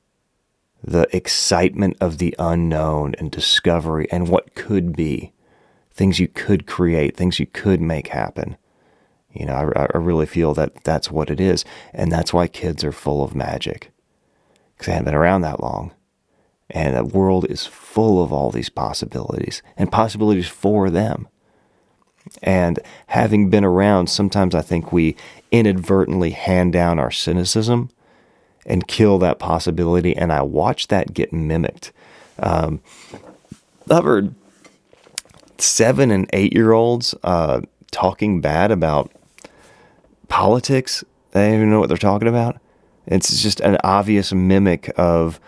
the 0.83 1.09
excitement 1.17 1.97
of 2.01 2.19
the 2.19 2.35
unknown 2.39 3.15
and 3.19 3.31
discovery 3.31 4.09
and 4.11 4.29
what 4.29 4.55
could 4.55 4.95
be, 4.95 5.33
things 5.93 6.19
you 6.19 6.29
could 6.29 6.67
create, 6.67 7.17
things 7.17 7.39
you 7.39 7.47
could 7.47 7.81
make 7.81 8.09
happen. 8.09 8.57
You 9.33 9.47
know, 9.47 9.55
I, 9.55 9.87
I 9.95 9.99
really 9.99 10.27
feel 10.27 10.53
that 10.55 10.83
that's 10.83 11.11
what 11.11 11.31
it 11.31 11.41
is. 11.41 11.65
And 11.95 12.11
that's 12.11 12.33
why 12.33 12.49
kids 12.49 12.83
are 12.83 12.93
full 12.93 13.23
of 13.23 13.37
magic 13.37 13.93
because 14.75 14.87
they 14.87 14.93
haven't 14.93 15.07
been 15.07 15.15
around 15.15 15.43
that 15.43 15.61
long. 15.61 15.93
And 16.71 16.97
the 16.97 17.05
world 17.05 17.47
is 17.49 17.67
full 17.67 18.23
of 18.23 18.33
all 18.33 18.51
these 18.51 18.69
possibilities 18.69 19.63
and 19.77 19.91
possibilities 19.93 20.49
for 20.49 20.91
them. 20.91 21.29
And 22.43 22.81
having 23.09 23.51
been 23.51 23.65
around, 23.65 24.09
sometimes 24.09 24.55
I 24.55 24.63
think 24.63 24.93
we 24.93 25.17
inadvertently 25.53 26.31
hand 26.31 26.73
down 26.73 26.99
our 26.99 27.11
cynicism 27.13 27.91
and 28.67 28.89
kill 28.89 29.19
that 29.21 29.39
possibility. 29.39 30.17
And 30.17 30.33
I 30.33 30.43
watch 30.43 30.89
that 30.89 31.15
get 31.15 31.33
mimicked. 31.33 31.93
Um, 32.41 32.81
I've 33.89 34.05
heard 34.05 34.35
seven 35.59 36.11
and 36.11 36.29
eight 36.33 36.53
year 36.53 36.73
olds 36.73 37.15
uh, 37.23 37.61
talking 37.93 38.41
bad 38.41 38.73
about 38.73 39.13
politics. 40.29 41.05
They 41.31 41.47
don't 41.47 41.55
even 41.55 41.71
know 41.71 41.81
what 41.81 41.89
they're 41.89 41.97
talking 41.97 42.29
about. 42.29 42.61
It's 43.07 43.41
just 43.41 43.61
an 43.61 43.79
obvious 43.85 44.33
mimic 44.33 44.93
of 44.97 45.39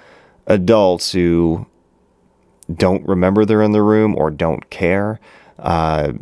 adults 0.49 1.13
who 1.13 1.67
don't 2.75 3.07
remember 3.07 3.45
they're 3.45 3.63
in 3.63 3.73
the 3.73 3.83
room 3.83 4.17
or 4.17 4.31
don't 4.31 4.69
care, 4.71 5.21
uh, 5.59 6.13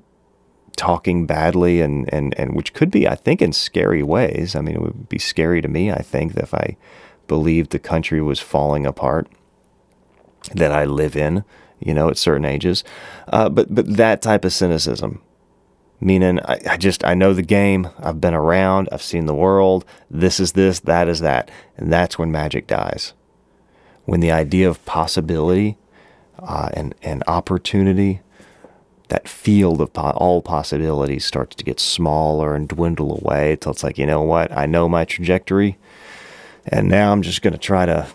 talking 0.76 1.26
badly 1.26 1.80
and, 1.80 2.12
and, 2.12 2.38
and 2.38 2.54
which 2.54 2.74
could 2.74 2.90
be, 2.90 3.08
I 3.08 3.14
think, 3.14 3.40
in 3.40 3.52
scary 3.52 4.02
ways. 4.02 4.54
I 4.54 4.60
mean, 4.60 4.74
it 4.74 4.82
would 4.82 5.08
be 5.08 5.18
scary 5.18 5.62
to 5.62 5.68
me, 5.68 5.90
I 5.90 6.02
think, 6.02 6.36
if 6.36 6.52
I 6.52 6.76
believed 7.26 7.70
the 7.70 7.78
country 7.78 8.20
was 8.20 8.40
falling 8.40 8.84
apart 8.84 9.28
that 10.54 10.70
I 10.70 10.84
live 10.84 11.16
in, 11.16 11.44
you 11.80 11.94
know, 11.94 12.08
at 12.08 12.18
certain 12.18 12.44
ages. 12.44 12.84
Uh, 13.28 13.48
but, 13.48 13.74
but 13.74 13.96
that 13.96 14.22
type 14.22 14.44
of 14.44 14.52
cynicism, 14.52 15.22
meaning 16.00 16.38
I, 16.40 16.60
I, 16.70 16.76
just 16.76 17.04
I 17.04 17.14
know 17.14 17.32
the 17.32 17.42
game. 17.42 17.88
I've 17.98 18.20
been 18.20 18.34
around. 18.34 18.88
I've 18.92 19.02
seen 19.02 19.26
the 19.26 19.34
world. 19.34 19.84
This 20.08 20.38
is 20.38 20.52
this. 20.52 20.78
That 20.80 21.08
is 21.08 21.20
that, 21.20 21.50
and 21.76 21.92
that's 21.92 22.18
when 22.18 22.30
magic 22.30 22.66
dies 22.66 23.12
when 24.06 24.20
the 24.20 24.32
idea 24.32 24.68
of 24.68 24.84
possibility 24.84 25.76
uh, 26.38 26.70
and, 26.72 26.94
and 27.02 27.22
opportunity, 27.26 28.20
that 29.08 29.28
field 29.28 29.80
of 29.80 29.92
po- 29.92 30.10
all 30.10 30.40
possibilities 30.42 31.24
starts 31.24 31.54
to 31.56 31.64
get 31.64 31.78
smaller 31.78 32.54
and 32.54 32.68
dwindle 32.68 33.20
away 33.20 33.52
until 33.52 33.72
it's 33.72 33.84
like, 33.84 33.98
you 33.98 34.06
know 34.06 34.22
what, 34.22 34.50
I 34.56 34.66
know 34.66 34.88
my 34.88 35.04
trajectory, 35.04 35.76
and 36.66 36.88
now 36.88 37.12
I'm 37.12 37.22
just 37.22 37.42
going 37.42 37.52
to 37.52 37.58
try 37.58 37.86
to 37.86 38.08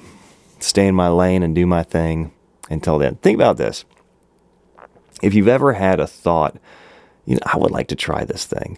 stay 0.60 0.88
in 0.88 0.96
my 0.96 1.10
lane 1.10 1.44
and 1.44 1.56
do 1.56 1.66
my 1.66 1.84
thing 1.84 2.32
until 2.70 2.98
then. 2.98 3.16
Think 3.16 3.36
about 3.36 3.58
this. 3.58 3.86
If 5.22 5.34
you've 5.34 5.48
ever 5.48 5.74
had 5.74 6.00
a 6.00 6.08
thought, 6.08 6.58
you 7.26 7.36
know, 7.36 7.42
I 7.46 7.58
would 7.58 7.72
like 7.72 7.88
to 7.90 7.96
try 7.96 8.24
this 8.26 8.46
thing. 8.46 8.78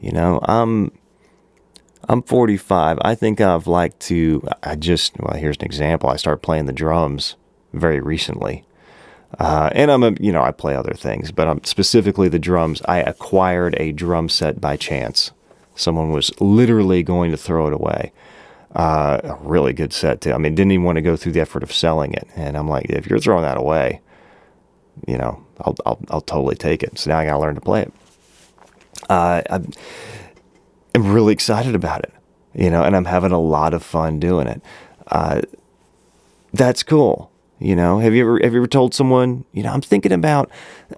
You 0.00 0.12
know, 0.12 0.40
I'm 0.44 0.92
I'm 2.08 2.22
45. 2.22 2.98
I 3.02 3.14
think 3.14 3.40
I've 3.40 3.66
liked 3.66 4.00
to, 4.00 4.46
I 4.62 4.76
just, 4.76 5.18
well, 5.18 5.36
here's 5.36 5.56
an 5.56 5.64
example. 5.64 6.10
I 6.10 6.16
started 6.16 6.42
playing 6.42 6.66
the 6.66 6.72
drums 6.72 7.36
very 7.72 8.00
recently. 8.00 8.64
Uh, 9.38 9.70
and 9.72 9.90
I'm 9.90 10.02
a, 10.02 10.12
you 10.20 10.32
know, 10.32 10.42
I 10.42 10.50
play 10.50 10.76
other 10.76 10.92
things, 10.92 11.32
but 11.32 11.48
I'm 11.48 11.64
specifically 11.64 12.28
the 12.28 12.38
drums. 12.38 12.82
I 12.84 12.98
acquired 12.98 13.74
a 13.78 13.92
drum 13.92 14.28
set 14.28 14.60
by 14.60 14.76
chance. 14.76 15.30
Someone 15.74 16.10
was 16.10 16.30
literally 16.40 17.02
going 17.02 17.30
to 17.30 17.36
throw 17.36 17.66
it 17.66 17.72
away. 17.72 18.12
Uh, 18.74 19.20
a 19.24 19.34
really 19.40 19.72
good 19.72 19.92
set 19.92 20.20
too. 20.20 20.32
I 20.32 20.38
mean, 20.38 20.54
didn't 20.54 20.72
even 20.72 20.84
want 20.84 20.96
to 20.96 21.02
go 21.02 21.16
through 21.16 21.32
the 21.32 21.40
effort 21.40 21.62
of 21.62 21.72
selling 21.72 22.12
it. 22.14 22.26
And 22.36 22.56
I'm 22.56 22.68
like, 22.68 22.86
if 22.86 23.06
you're 23.06 23.18
throwing 23.18 23.42
that 23.42 23.56
away, 23.56 24.00
you 25.06 25.16
know, 25.16 25.44
I'll, 25.60 25.76
I'll, 25.86 26.00
I'll 26.08 26.20
totally 26.20 26.56
take 26.56 26.82
it. 26.82 26.98
So 26.98 27.10
now 27.10 27.18
I 27.18 27.24
got 27.24 27.32
to 27.32 27.38
learn 27.38 27.54
to 27.54 27.60
play 27.60 27.82
it. 27.82 27.92
Uh, 29.08 29.42
I, 29.48 29.60
am 30.94 31.12
really 31.12 31.32
excited 31.32 31.74
about 31.74 32.02
it, 32.02 32.12
you 32.54 32.70
know, 32.70 32.82
and 32.82 32.96
I'm 32.96 33.04
having 33.04 33.32
a 33.32 33.40
lot 33.40 33.74
of 33.74 33.82
fun 33.82 34.18
doing 34.18 34.46
it. 34.46 34.62
Uh, 35.06 35.42
that's 36.52 36.82
cool. 36.82 37.30
You 37.58 37.76
know, 37.76 38.00
have 38.00 38.12
you 38.12 38.22
ever 38.22 38.40
have 38.42 38.52
you 38.52 38.58
ever 38.58 38.66
told 38.66 38.92
someone, 38.92 39.44
you 39.52 39.62
know, 39.62 39.70
I'm 39.72 39.80
thinking 39.80 40.12
about 40.12 40.50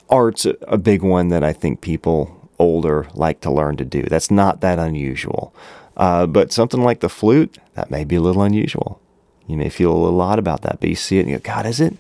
art's 0.09 0.47
a, 0.47 0.79
big 0.79 1.03
one 1.03 1.29
that 1.29 1.45
I 1.45 1.53
think 1.53 1.83
people 1.83 2.49
older 2.59 3.07
like 3.13 3.41
to 3.43 3.51
learn 3.51 3.77
to 3.77 3.85
do. 3.85 4.03
That's 4.05 4.31
not 4.31 4.61
that 4.63 4.79
unusual. 4.79 5.55
Uh, 5.97 6.27
but 6.27 6.53
something 6.53 6.83
like 6.83 7.01
the 7.01 7.09
flute, 7.09 7.59
that 7.75 7.91
may 7.91 8.05
be 8.05 8.17
a 8.17 8.21
little 8.21 8.43
unusual. 8.43 9.01
You 9.47 9.57
may 9.57 9.69
feel 9.69 9.93
a 9.93 10.03
little 10.05 10.21
odd 10.21 10.39
about 10.39 10.63
that, 10.63 10.81
but 10.81 10.89
you 10.89 10.97
see 10.97 11.19
it 11.19 11.23
and 11.23 11.31
you 11.31 11.39
go, 11.39 11.43
God, 11.43 11.67
is 11.67 11.81
it? 11.81 11.97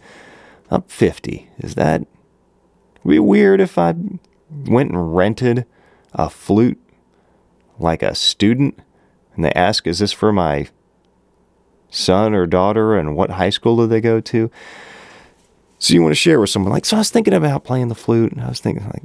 I'm 0.70 0.82
50. 0.82 1.50
Is 1.58 1.74
that 1.74 2.06
would 3.04 3.12
be 3.12 3.18
weird 3.18 3.60
if 3.60 3.76
I 3.76 3.94
went 4.50 4.90
and 4.90 5.14
rented 5.14 5.66
a 6.14 6.30
flute 6.30 6.80
like 7.78 8.02
a 8.02 8.14
student 8.14 8.78
and 9.34 9.44
they 9.44 9.52
ask, 9.52 9.86
Is 9.86 9.98
this 9.98 10.12
for 10.12 10.32
my 10.32 10.68
son 11.90 12.34
or 12.34 12.46
daughter? 12.46 12.96
And 12.96 13.16
what 13.16 13.30
high 13.30 13.50
school 13.50 13.76
do 13.76 13.86
they 13.86 14.00
go 14.00 14.20
to? 14.20 14.50
So 15.78 15.92
you 15.94 16.02
want 16.02 16.12
to 16.12 16.16
share 16.16 16.40
with 16.40 16.50
someone 16.50 16.72
like, 16.72 16.84
So 16.86 16.96
I 16.96 17.00
was 17.00 17.10
thinking 17.10 17.34
about 17.34 17.64
playing 17.64 17.88
the 17.88 17.94
flute. 17.94 18.32
And 18.32 18.40
I 18.42 18.48
was 18.48 18.60
thinking, 18.60 18.84
like, 18.86 19.04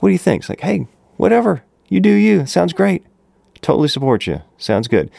what 0.00 0.08
do 0.08 0.12
you 0.12 0.18
think? 0.18 0.42
It's 0.42 0.48
like, 0.48 0.60
Hey, 0.60 0.86
whatever. 1.16 1.62
You 1.88 2.00
do 2.00 2.10
you. 2.10 2.46
Sounds 2.46 2.72
great. 2.72 3.04
Totally 3.62 3.88
support 3.88 4.26
you. 4.26 4.42
Sounds 4.58 4.88
good. 4.88 5.10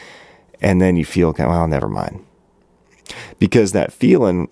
and 0.62 0.80
then 0.80 0.96
you 0.96 1.04
feel 1.04 1.32
kind 1.32 1.48
of, 1.50 1.56
well, 1.56 1.66
never 1.68 1.88
mind. 1.88 2.24
Because 3.38 3.72
that 3.72 3.92
feeling 3.92 4.48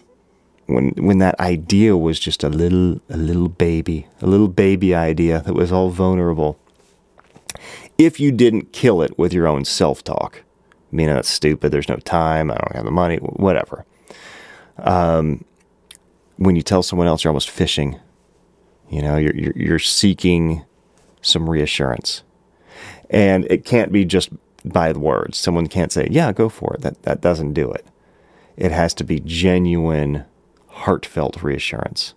when 0.66 0.88
when 0.96 1.18
that 1.18 1.38
idea 1.40 1.96
was 1.96 2.18
just 2.18 2.42
a 2.44 2.48
little 2.48 3.00
a 3.08 3.16
little 3.16 3.48
baby, 3.48 4.06
a 4.20 4.26
little 4.26 4.48
baby 4.48 4.94
idea 4.94 5.40
that 5.42 5.54
was 5.54 5.70
all 5.72 5.90
vulnerable. 5.90 6.58
If 7.98 8.20
you 8.20 8.30
didn't 8.30 8.72
kill 8.72 9.02
it 9.02 9.18
with 9.18 9.32
your 9.32 9.48
own 9.48 9.64
self-talk, 9.64 10.44
meaning 10.92 11.14
that's 11.14 11.28
stupid, 11.28 11.72
there's 11.72 11.88
no 11.88 11.96
time, 11.96 12.50
I 12.50 12.54
don't 12.54 12.76
have 12.76 12.84
the 12.84 12.90
money, 12.92 13.16
whatever. 13.16 13.84
Um, 14.78 15.44
when 16.36 16.54
you 16.54 16.62
tell 16.62 16.84
someone 16.84 17.08
else, 17.08 17.24
you're 17.24 17.30
almost 17.30 17.50
fishing. 17.50 17.98
You 18.88 19.02
know, 19.02 19.16
you're, 19.16 19.34
you're, 19.34 19.52
you're 19.56 19.78
seeking 19.78 20.64
some 21.20 21.50
reassurance, 21.50 22.22
and 23.10 23.44
it 23.50 23.64
can't 23.64 23.92
be 23.92 24.04
just 24.04 24.30
by 24.64 24.92
the 24.92 25.00
words. 25.00 25.36
Someone 25.36 25.66
can't 25.66 25.92
say, 25.92 26.08
"Yeah, 26.10 26.32
go 26.32 26.48
for 26.48 26.74
it." 26.74 26.82
That 26.82 27.02
that 27.02 27.20
doesn't 27.20 27.52
do 27.52 27.70
it. 27.70 27.84
It 28.56 28.72
has 28.72 28.94
to 28.94 29.04
be 29.04 29.20
genuine, 29.20 30.24
heartfelt 30.68 31.42
reassurance, 31.42 32.14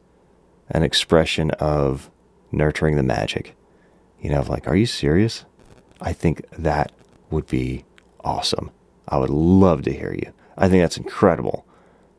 an 0.70 0.84
expression 0.84 1.52
of 1.52 2.10
nurturing 2.52 2.96
the 2.96 3.04
magic. 3.04 3.56
You 4.22 4.30
know, 4.30 4.44
like, 4.44 4.68
"Are 4.68 4.76
you 4.76 4.86
serious?" 4.86 5.46
I 6.02 6.14
think 6.14 6.46
that 6.58 6.92
would 7.30 7.48
be 7.48 7.86
awesome. 8.24 8.72
I 9.08 9.18
would 9.18 9.30
love 9.30 9.84
to 9.84 9.94
hear 9.94 10.14
you. 10.14 10.34
I 10.58 10.68
think 10.68 10.82
that's 10.82 10.98
incredible. 10.98 11.66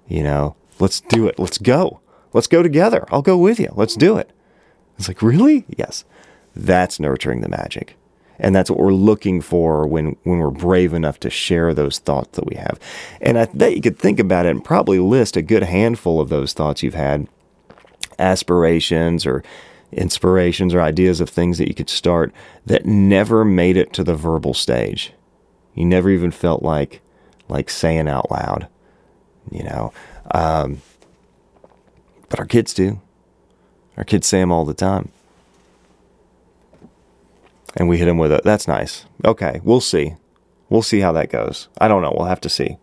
You 0.07 0.23
know, 0.23 0.57
let's 0.79 1.01
do 1.01 1.27
it. 1.27 1.39
Let's 1.39 1.59
go. 1.59 2.01
Let's 2.33 2.47
go 2.47 2.63
together. 2.63 3.07
I'll 3.11 3.23
go 3.23 3.37
with 3.37 3.61
you. 3.61 3.73
Let's 3.75 3.97
do 3.97 4.17
it. 4.17 4.31
It's 4.99 5.09
like, 5.09 5.23
really? 5.23 5.65
Yes. 5.77 6.05
That's 6.55 7.01
nurturing 7.01 7.41
the 7.41 7.49
magic. 7.49 7.97
And 8.39 8.55
that's 8.55 8.71
what 8.71 8.79
we're 8.79 8.93
looking 8.93 9.41
for 9.41 9.87
when, 9.87 10.17
when 10.25 10.39
we're 10.39 10.51
brave 10.51 10.93
enough 10.93 11.21
to 11.21 11.31
share 11.31 11.75
those 11.75 11.99
thoughts 11.99 12.37
that 12.37 12.47
we 12.47 12.57
have. 12.57 12.79
And 13.21 13.39
I 13.39 13.47
bet 13.47 13.77
you 13.77 13.83
could 13.83 13.99
think 13.99 14.19
about 14.19 14.47
it 14.47 14.51
and 14.51 14.65
probably 14.65 14.99
list 14.99 15.37
a 15.37 15.43
good 15.43 15.63
handful 15.63 16.21
of 16.21 16.29
those 16.29 16.53
thoughts 16.53 16.83
you've 16.83 16.95
had, 16.95 17.29
aspirations 18.19 19.27
or 19.27 19.43
inspirations 19.93 20.75
or 20.75 20.81
ideas 20.81 21.21
of 21.21 21.29
things 21.29 21.59
that 21.59 21.69
you 21.69 21.75
could 21.75 21.91
start 21.91 22.33
that 22.67 22.87
never 22.87 23.45
made 23.45 23.77
it 23.77 23.93
to 23.93 24.05
the 24.05 24.15
verbal 24.15 24.55
stage. 24.55 25.13
You 25.75 25.85
never 25.85 26.11
even 26.11 26.31
felt 26.31 26.63
like 26.63 27.01
like 27.49 27.69
saying 27.69 28.09
out 28.09 28.31
loud, 28.31 28.69
you 29.51 29.63
know. 29.63 29.93
Um, 30.31 30.81
but 32.29 32.39
our 32.41 32.47
kids 32.47 32.73
do. 32.73 33.01
Our 33.97 34.05
kids 34.05 34.27
say 34.27 34.41
them 34.41 34.53
all 34.53 34.65
the 34.65 34.75
time. 34.75 35.11
And 37.77 37.89
we 37.89 37.99
hit 37.99 38.07
them 38.07 38.19
with 38.19 38.33
a, 38.33 38.41
that's 38.45 38.69
nice. 38.69 39.07
Okay, 39.25 39.61
we'll 39.65 39.81
see. 39.81 40.17
We'll 40.69 40.83
see 40.83 41.01
how 41.01 41.13
that 41.13 41.31
goes. 41.31 41.69
I 41.79 41.89
don't 41.89 42.03
know. 42.03 42.15
We'll 42.17 42.27
have 42.27 42.41
to 42.43 42.49
see. 42.49 42.79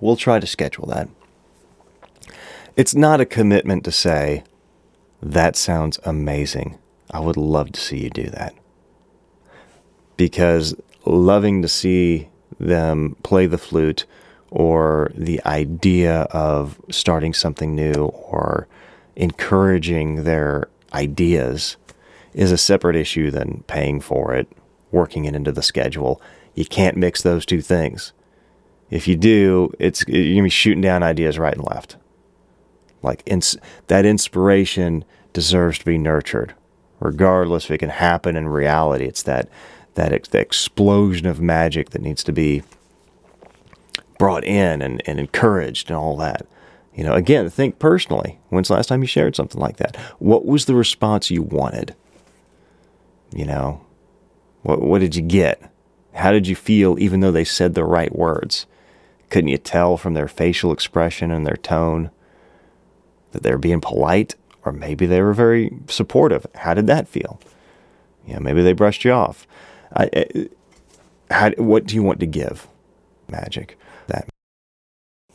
We'll 0.00 0.16
try 0.16 0.38
to 0.38 0.46
schedule 0.46 0.86
that. 0.86 1.08
It's 2.78 2.94
not 2.94 3.20
a 3.20 3.26
commitment 3.26 3.82
to 3.86 3.90
say, 3.90 4.44
that 5.20 5.56
sounds 5.56 5.98
amazing. 6.04 6.78
I 7.10 7.18
would 7.18 7.36
love 7.36 7.72
to 7.72 7.80
see 7.80 8.04
you 8.04 8.08
do 8.08 8.30
that. 8.30 8.54
Because 10.16 10.76
loving 11.04 11.60
to 11.62 11.66
see 11.66 12.28
them 12.60 13.16
play 13.24 13.46
the 13.46 13.58
flute 13.58 14.06
or 14.52 15.10
the 15.16 15.44
idea 15.44 16.20
of 16.30 16.80
starting 16.88 17.34
something 17.34 17.74
new 17.74 18.04
or 18.04 18.68
encouraging 19.16 20.22
their 20.22 20.68
ideas 20.94 21.76
is 22.32 22.52
a 22.52 22.56
separate 22.56 22.94
issue 22.94 23.32
than 23.32 23.64
paying 23.66 24.00
for 24.00 24.36
it, 24.36 24.46
working 24.92 25.24
it 25.24 25.34
into 25.34 25.50
the 25.50 25.64
schedule. 25.64 26.22
You 26.54 26.64
can't 26.64 26.96
mix 26.96 27.22
those 27.22 27.44
two 27.44 27.60
things. 27.60 28.12
If 28.88 29.08
you 29.08 29.16
do, 29.16 29.72
it's 29.80 30.04
you're 30.06 30.34
gonna 30.34 30.44
be 30.44 30.48
shooting 30.48 30.80
down 30.80 31.02
ideas 31.02 31.40
right 31.40 31.56
and 31.56 31.66
left. 31.66 31.96
Like 33.02 33.22
ins- 33.26 33.56
that 33.86 34.04
inspiration 34.04 35.04
deserves 35.32 35.78
to 35.78 35.84
be 35.84 35.98
nurtured, 35.98 36.54
regardless 37.00 37.66
if 37.66 37.70
it 37.70 37.78
can 37.78 37.90
happen 37.90 38.36
in 38.36 38.48
reality. 38.48 39.04
It's 39.04 39.22
that 39.22 39.48
that 39.94 40.12
ex- 40.12 40.34
explosion 40.34 41.26
of 41.26 41.40
magic 41.40 41.90
that 41.90 42.02
needs 42.02 42.22
to 42.24 42.32
be 42.32 42.62
brought 44.18 44.44
in 44.44 44.82
and, 44.82 45.02
and 45.06 45.18
encouraged 45.18 45.90
and 45.90 45.96
all 45.96 46.16
that. 46.16 46.46
You 46.94 47.04
know, 47.04 47.14
again, 47.14 47.48
think 47.48 47.78
personally. 47.78 48.38
When's 48.48 48.68
the 48.68 48.74
last 48.74 48.88
time 48.88 49.02
you 49.02 49.06
shared 49.06 49.36
something 49.36 49.60
like 49.60 49.76
that? 49.76 49.96
What 50.18 50.44
was 50.44 50.64
the 50.64 50.74
response 50.74 51.30
you 51.30 51.42
wanted? 51.42 51.94
You 53.32 53.44
know, 53.44 53.80
what, 54.62 54.82
what 54.82 55.00
did 55.00 55.14
you 55.14 55.22
get? 55.22 55.70
How 56.14 56.32
did 56.32 56.48
you 56.48 56.56
feel 56.56 56.98
even 56.98 57.20
though 57.20 57.30
they 57.30 57.44
said 57.44 57.74
the 57.74 57.84
right 57.84 58.14
words? 58.14 58.66
Couldn't 59.30 59.48
you 59.48 59.58
tell 59.58 59.96
from 59.96 60.14
their 60.14 60.26
facial 60.26 60.72
expression 60.72 61.30
and 61.30 61.46
their 61.46 61.56
tone 61.56 62.10
that 63.32 63.42
they're 63.42 63.58
being 63.58 63.80
polite 63.80 64.34
or 64.64 64.72
maybe 64.72 65.06
they 65.06 65.22
were 65.22 65.34
very 65.34 65.72
supportive? 65.88 66.46
How 66.54 66.74
did 66.74 66.86
that 66.86 67.08
feel? 67.08 67.40
You 68.26 68.34
know, 68.34 68.40
maybe 68.40 68.62
they 68.62 68.72
brushed 68.72 69.04
you 69.04 69.12
off. 69.12 69.46
I, 69.94 70.10
I, 70.14 70.48
how, 71.30 71.50
what 71.52 71.86
do 71.86 71.94
you 71.94 72.02
want 72.02 72.20
to 72.20 72.26
give? 72.26 72.66
Magic. 73.30 73.78
That. 74.06 74.28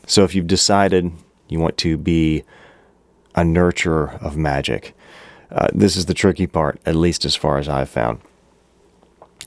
So 0.06 0.24
if 0.24 0.36
you've 0.36 0.48
decided 0.48 1.12
you 1.48 1.60
want 1.60 1.78
to 1.78 1.98
be 1.98 2.44
a 3.36 3.42
nurturer 3.42 4.22
of 4.22 4.38
magic, 4.38 4.96
uh, 5.52 5.68
this 5.74 5.96
is 5.96 6.08
the 6.08 6.14
tricky 6.14 6.48
part, 6.48 6.80
at 6.86 6.96
least 6.96 7.26
as 7.26 7.36
far 7.36 7.58
as 7.58 7.70
I've 7.70 7.90
found. 7.90 8.20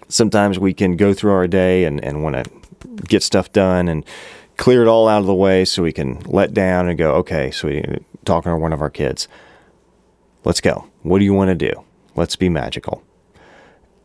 Sometimes 0.09 0.59
we 0.59 0.73
can 0.73 0.97
go 0.97 1.13
through 1.13 1.33
our 1.33 1.49
day 1.49 1.85
and, 1.85 2.03
and 2.05 2.23
want 2.23 2.37
to 2.37 2.51
get 3.09 3.23
stuff 3.23 3.53
done 3.53 3.89
and 3.89 4.05
clear 4.57 4.83
it 4.83 4.89
all 4.89 5.09
out 5.09 5.21
of 5.21 5.27
the 5.27 5.35
way 5.35 5.65
so 5.65 5.83
we 5.83 5.93
can 5.93 6.21
let 6.27 6.55
down 6.55 6.89
and 6.89 6.99
go, 6.99 7.15
okay, 7.17 7.51
so 7.51 7.69
we 7.69 7.83
talking 8.25 8.51
to 8.51 8.57
one 8.57 8.73
of 8.73 8.81
our 8.81 8.91
kids. 8.91 9.29
Let's 10.45 10.61
go. 10.61 10.89
What 11.03 11.19
do 11.19 11.25
you 11.25 11.35
want 11.35 11.49
to 11.49 11.55
do? 11.55 11.85
Let's 12.15 12.37
be 12.37 12.49
magical. 12.49 13.03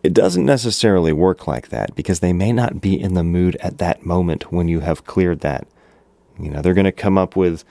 It 0.03 0.13
doesn't 0.13 0.45
necessarily 0.45 1.13
work 1.13 1.47
like 1.47 1.69
that 1.69 1.95
because 1.95 2.19
they 2.19 2.33
may 2.33 2.51
not 2.51 2.81
be 2.81 2.99
in 2.99 3.13
the 3.13 3.23
mood 3.23 3.55
at 3.57 3.77
that 3.77 4.05
moment 4.05 4.51
when 4.51 4.67
you 4.67 4.79
have 4.79 5.05
cleared 5.05 5.41
that. 5.41 5.67
You 6.39 6.49
know, 6.49 6.61
they're 6.61 6.73
going 6.73 6.85
to 6.85 6.91
come 6.91 7.17
up 7.17 7.35
with 7.35 7.63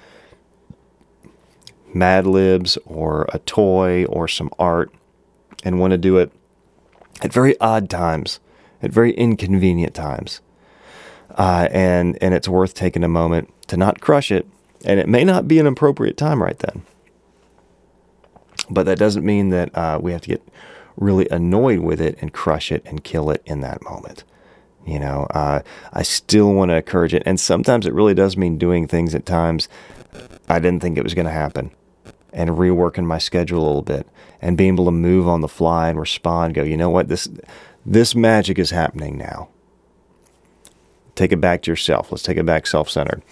Mad 1.93 2.27
Libs 2.27 2.79
or 2.85 3.27
a 3.33 3.41
toy 3.41 4.05
or 4.05 4.29
some 4.29 4.51
art 4.59 4.93
and 5.65 5.81
want 5.81 5.91
to 5.91 5.99
do 5.99 6.19
it 6.19 6.31
at 7.21 7.33
very 7.33 7.59
odd 7.61 7.91
times, 7.91 8.39
at 8.81 8.93
very 8.93 9.13
inconvenient 9.13 9.95
times. 9.95 10.41
Uh, 11.37 11.69
and, 11.71 12.19
and 12.21 12.35
it's 12.35 12.49
worth 12.49 12.75
taking 12.75 13.05
a 13.05 13.09
moment 13.09 13.53
to 13.69 13.77
not 13.77 14.01
crush 14.01 14.31
it. 14.31 14.47
And 14.85 14.99
it 14.99 15.09
may 15.09 15.25
not 15.25 15.47
be 15.47 15.59
an 15.59 15.67
appropriate 15.67 16.17
time 16.17 16.43
right 16.43 16.59
then. 16.59 16.83
But 18.71 18.87
that 18.87 18.99
doesn't 18.99 19.25
mean 19.25 19.51
that 19.51 19.77
uh, 19.77 19.99
we 20.01 20.13
have 20.13 20.23
to 20.23 20.29
get 20.29 20.49
really 20.97 21.29
annoyed 21.31 21.81
with 21.81 22.01
it 22.01 22.19
and 22.21 22.33
crush 22.33 22.71
it 22.71 22.83
and 22.85 23.03
kill 23.03 23.31
it 23.31 23.43
in 23.45 23.61
that 23.61 23.83
moment. 23.83 24.25
You 24.87 24.99
know, 24.99 25.27
uh, 25.31 25.61
I 25.93 26.03
still 26.03 26.53
want 26.55 26.71
to 26.71 26.77
encourage 26.77 27.15
it. 27.15 27.23
And 27.27 27.39
sometimes 27.39 27.87
it 27.87 27.93
really 27.93 28.15
does 28.15 28.37
mean 28.37 28.59
doing 28.59 28.87
things 28.87 29.15
at 29.15 29.27
times 29.27 29.69
I 30.49 30.59
didn't 30.59 30.83
think 30.83 30.99
it 30.99 31.05
was 31.05 31.15
going 31.15 31.27
to 31.27 31.33
happen 31.33 31.71
and 32.33 32.51
reworking 32.51 33.05
my 33.05 33.19
schedule 33.19 33.63
a 33.63 33.67
little 33.67 33.83
bit 33.83 34.07
and 34.41 34.57
being 34.57 34.75
able 34.75 34.87
to 34.87 34.91
move 34.91 35.29
on 35.29 35.41
the 35.41 35.49
fly 35.49 35.89
and 35.89 35.99
respond, 35.99 36.55
go, 36.55 36.63
you 36.63 36.77
know 36.77 36.91
what, 36.91 37.09
this, 37.09 37.29
this 37.85 38.15
magic 38.15 38.59
is 38.59 38.71
happening 38.71 39.19
now. 39.19 39.49
Take 41.21 41.33
it 41.33 41.41
back 41.41 41.61
to 41.63 41.71
yourself. 41.71 42.11
Let's 42.11 42.23
take 42.23 42.39
it 42.39 42.47
back 42.47 42.67
self 42.67 42.89
centered 42.89 43.23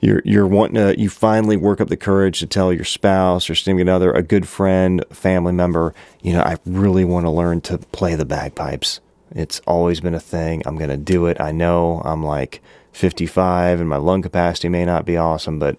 you're 0.00 0.22
you're 0.24 0.46
wanting 0.46 0.74
to 0.74 0.98
you 1.00 1.08
finally 1.08 1.56
work 1.56 1.80
up 1.80 1.88
the 1.88 1.96
courage 1.96 2.40
to 2.40 2.46
tell 2.46 2.72
your 2.72 2.84
spouse 2.84 3.48
or 3.48 3.54
significant 3.54 3.90
other, 3.90 4.12
a 4.12 4.22
good 4.22 4.46
friend, 4.46 5.04
family 5.10 5.52
member, 5.52 5.94
you 6.22 6.32
know, 6.32 6.42
I 6.42 6.58
really 6.66 7.04
want 7.04 7.26
to 7.26 7.30
learn 7.30 7.60
to 7.62 7.78
play 7.78 8.14
the 8.14 8.24
bagpipes. 8.24 9.00
It's 9.34 9.60
always 9.66 10.00
been 10.00 10.14
a 10.14 10.20
thing. 10.20 10.62
I'm 10.66 10.76
going 10.76 10.90
to 10.90 10.96
do 10.96 11.26
it. 11.26 11.40
I 11.40 11.50
know 11.50 12.02
I'm 12.04 12.22
like 12.22 12.62
55 12.92 13.80
and 13.80 13.88
my 13.88 13.96
lung 13.96 14.22
capacity 14.22 14.68
may 14.68 14.84
not 14.84 15.04
be 15.04 15.16
awesome, 15.16 15.58
but 15.58 15.76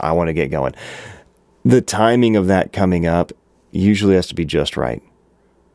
I 0.00 0.12
want 0.12 0.28
to 0.28 0.32
get 0.32 0.50
going. 0.50 0.74
The 1.64 1.82
timing 1.82 2.36
of 2.36 2.46
that 2.46 2.72
coming 2.72 3.06
up 3.06 3.32
usually 3.72 4.14
has 4.14 4.26
to 4.28 4.34
be 4.34 4.44
just 4.44 4.76
right. 4.76 5.02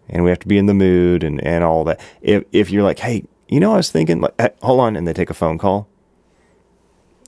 And 0.10 0.24
we 0.24 0.30
have 0.30 0.40
to 0.40 0.48
be 0.48 0.58
in 0.58 0.66
the 0.66 0.74
mood 0.74 1.24
and, 1.24 1.42
and 1.44 1.64
all 1.64 1.84
that. 1.86 2.02
If, 2.22 2.44
if 2.52 2.70
you're 2.70 2.84
like, 2.84 3.00
hey, 3.00 3.24
you 3.52 3.60
know, 3.60 3.74
I 3.74 3.78
was 3.78 3.92
thinking, 3.92 4.22
like, 4.22 4.60
hold 4.64 4.80
on, 4.80 4.96
and 4.96 5.08
they 5.08 5.14
take 5.14 5.30
a 5.30 5.36
phone 5.36 5.60
call 5.60 5.88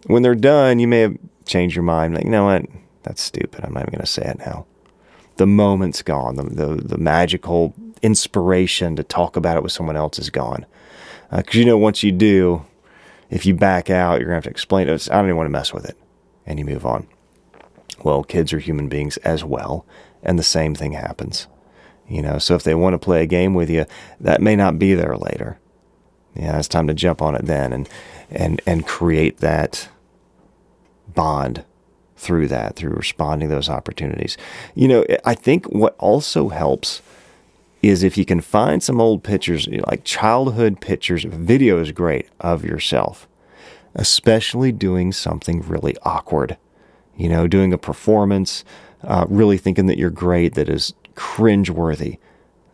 when 0.08 0.24
they're 0.24 0.36
done, 0.36 0.80
you 0.80 0.88
may 0.88 1.00
have 1.00 1.18
changed 1.46 1.76
your 1.76 1.84
mind. 1.84 2.16
Like, 2.16 2.26
you 2.26 2.32
know 2.32 2.46
what? 2.46 2.66
That's 3.04 3.22
stupid. 3.22 3.64
I'm 3.64 3.74
not 3.74 3.82
even 3.82 3.92
going 3.92 4.02
to 4.02 4.06
say 4.06 4.24
it 4.24 4.40
now. 4.40 4.66
The 5.38 5.48
moment's 5.48 6.02
gone. 6.02 6.36
The, 6.36 6.44
the, 6.44 6.76
the 6.76 6.98
magical 6.98 7.74
inspiration 8.02 8.96
to 8.96 9.04
talk 9.04 9.36
about 9.36 9.58
it 9.58 9.64
with 9.64 9.72
someone 9.72 9.96
else 9.96 10.20
is 10.20 10.30
gone. 10.30 10.66
Because 11.32 11.56
uh, 11.56 11.60
you 11.60 11.66
know, 11.66 11.78
once 11.78 12.04
you 12.04 12.12
do, 12.12 12.66
if 13.30 13.46
you 13.46 13.56
back 13.56 13.90
out, 13.90 14.20
you're 14.20 14.30
going 14.30 14.34
to 14.34 14.36
have 14.36 14.44
to 14.44 14.50
explain 14.50 14.88
it. 14.88 15.10
I 15.10 15.16
don't 15.16 15.26
even 15.26 15.38
want 15.38 15.48
to 15.48 15.52
mess 15.52 15.74
with 15.74 15.86
it. 15.86 15.98
And 16.46 16.60
you 16.60 16.66
move 16.66 16.86
on. 16.86 17.08
Well, 18.04 18.24
kids 18.24 18.54
are 18.54 18.60
human 18.60 18.90
beings 18.90 19.18
as 19.18 19.44
well. 19.44 19.86
And 20.22 20.38
the 20.38 20.44
same 20.44 20.76
thing 20.76 20.92
happens. 20.92 21.48
You 22.08 22.22
know, 22.22 22.38
so 22.38 22.56
if 22.56 22.64
they 22.64 22.76
want 22.76 22.94
to 22.94 23.00
play 23.00 23.24
a 23.24 23.28
game 23.28 23.54
with 23.54 23.70
you, 23.70 23.86
that 24.20 24.42
may 24.42 24.56
not 24.56 24.78
be 24.78 24.94
there 24.94 25.18
later. 25.18 25.58
Yeah, 26.36 26.58
it's 26.58 26.68
time 26.68 26.88
to 26.88 26.94
jump 26.94 27.22
on 27.22 27.36
it 27.36 27.46
then 27.46 27.74
and 27.74 27.90
and 28.30 28.62
and 28.66 28.86
create 28.86 29.38
that 29.38 29.90
bond 31.14 31.64
through 32.18 32.48
that, 32.48 32.76
through 32.76 32.92
responding 32.92 33.50
to 33.50 33.56
those 33.56 33.70
opportunities. 33.70 34.38
You 34.76 34.88
know, 34.88 35.06
I 35.26 35.36
think 35.36 35.66
what 35.66 35.96
also 36.00 36.50
helps 36.50 37.02
is 37.82 38.02
if 38.02 38.18
you 38.18 38.24
can 38.24 38.40
find 38.40 38.82
some 38.82 39.02
old 39.02 39.24
pictures, 39.24 39.68
like 39.68 40.06
childhood 40.06 40.80
pictures, 40.80 41.26
video 41.26 41.80
is 41.80 41.92
great 41.92 42.30
of 42.40 42.64
yourself, 42.64 43.28
especially 43.94 44.72
doing 44.72 45.12
something 45.12 45.62
really 45.62 45.96
awkward. 46.04 46.58
You 47.18 47.30
know, 47.30 47.46
doing 47.46 47.74
a 47.74 47.78
performance, 47.78 48.64
uh, 49.04 49.26
really 49.30 49.58
thinking 49.58 49.86
that 49.88 50.00
you're 50.00 50.10
great, 50.10 50.56
that 50.56 50.70
is 50.70 50.94
cringeworthy. 51.16 52.18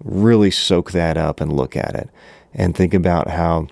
Really 0.02 0.52
soak 0.52 0.91
that 0.91 1.17
up 1.17 1.41
and 1.41 1.52
look 1.52 1.76
at 1.76 1.93
it 1.95 2.10
and 2.53 2.75
think 2.75 2.93
about 2.93 3.29
how, 3.29 3.67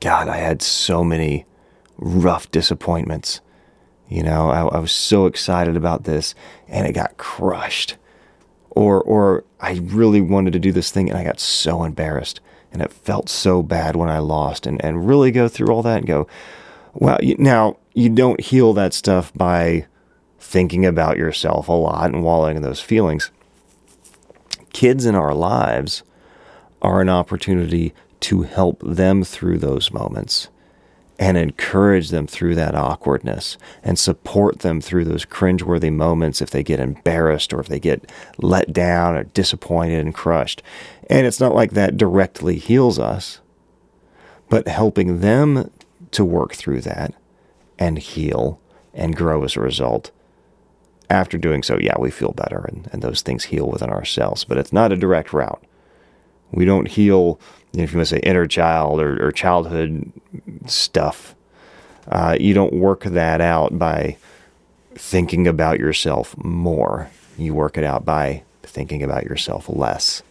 God, 0.00 0.28
I 0.28 0.36
had 0.36 0.62
so 0.62 1.02
many 1.02 1.46
rough 1.96 2.50
disappointments. 2.50 3.40
You 4.08 4.22
know, 4.22 4.50
I, 4.50 4.66
I 4.66 4.78
was 4.78 4.92
so 4.92 5.26
excited 5.26 5.76
about 5.76 6.04
this 6.04 6.34
and 6.68 6.86
it 6.86 6.92
got 6.92 7.16
crushed. 7.16 7.96
Or, 8.70 9.02
or 9.02 9.44
I 9.58 9.80
really 9.82 10.20
wanted 10.20 10.52
to 10.52 10.58
do 10.58 10.70
this 10.70 10.90
thing 10.90 11.08
and 11.08 11.18
I 11.18 11.24
got 11.24 11.40
so 11.40 11.82
embarrassed 11.82 12.40
and 12.70 12.82
it 12.82 12.92
felt 12.92 13.28
so 13.28 13.62
bad 13.62 13.96
when 13.96 14.10
I 14.10 14.18
lost 14.18 14.66
and, 14.66 14.84
and 14.84 15.08
really 15.08 15.30
go 15.30 15.48
through 15.48 15.68
all 15.68 15.82
that 15.82 15.98
and 15.98 16.06
go, 16.06 16.26
well, 16.92 17.18
you, 17.22 17.36
now 17.38 17.78
you 17.94 18.10
don't 18.10 18.40
heal 18.40 18.74
that 18.74 18.92
stuff 18.92 19.32
by 19.34 19.86
thinking 20.38 20.84
about 20.84 21.16
yourself 21.16 21.68
a 21.68 21.72
lot 21.72 22.12
and 22.12 22.22
wallowing 22.22 22.56
in 22.56 22.62
those 22.62 22.80
feelings. 22.80 23.30
Kids 24.72 25.06
in 25.06 25.14
our 25.14 25.34
lives 25.34 26.02
are 26.82 27.00
an 27.00 27.08
opportunity 27.08 27.94
to 28.20 28.42
help 28.42 28.80
them 28.84 29.24
through 29.24 29.58
those 29.58 29.92
moments 29.92 30.48
and 31.18 31.38
encourage 31.38 32.10
them 32.10 32.26
through 32.26 32.54
that 32.54 32.74
awkwardness 32.74 33.56
and 33.82 33.98
support 33.98 34.60
them 34.60 34.80
through 34.80 35.04
those 35.04 35.24
cringeworthy 35.24 35.92
moments 35.92 36.42
if 36.42 36.50
they 36.50 36.62
get 36.62 36.80
embarrassed 36.80 37.52
or 37.52 37.60
if 37.60 37.68
they 37.68 37.80
get 37.80 38.10
let 38.38 38.72
down 38.72 39.16
or 39.16 39.24
disappointed 39.24 40.04
and 40.04 40.14
crushed. 40.14 40.62
And 41.08 41.26
it's 41.26 41.40
not 41.40 41.54
like 41.54 41.72
that 41.72 41.96
directly 41.96 42.58
heals 42.58 42.98
us, 42.98 43.40
but 44.48 44.68
helping 44.68 45.20
them 45.20 45.70
to 46.10 46.24
work 46.24 46.54
through 46.54 46.82
that 46.82 47.14
and 47.78 47.98
heal 47.98 48.60
and 48.92 49.16
grow 49.16 49.42
as 49.44 49.56
a 49.56 49.60
result. 49.60 50.10
After 51.08 51.38
doing 51.38 51.62
so, 51.62 51.78
yeah, 51.78 51.98
we 51.98 52.10
feel 52.10 52.32
better 52.32 52.64
and, 52.68 52.88
and 52.92 53.00
those 53.00 53.22
things 53.22 53.44
heal 53.44 53.68
within 53.68 53.90
ourselves, 53.90 54.44
but 54.44 54.58
it's 54.58 54.72
not 54.72 54.92
a 54.92 54.96
direct 54.96 55.32
route. 55.32 55.62
We 56.52 56.64
don't 56.64 56.88
heal, 56.88 57.40
if 57.72 57.92
you 57.92 57.98
want 57.98 58.08
to 58.08 58.14
say 58.16 58.20
inner 58.20 58.46
child 58.46 59.00
or, 59.00 59.26
or 59.26 59.32
childhood 59.32 60.12
stuff. 60.66 61.34
Uh, 62.08 62.36
you 62.38 62.54
don't 62.54 62.72
work 62.72 63.04
that 63.04 63.40
out 63.40 63.78
by 63.78 64.16
thinking 64.94 65.46
about 65.46 65.78
yourself 65.78 66.36
more. 66.38 67.10
You 67.36 67.54
work 67.54 67.76
it 67.76 67.84
out 67.84 68.04
by 68.04 68.42
thinking 68.62 69.02
about 69.02 69.24
yourself 69.24 69.68
less 69.68 70.22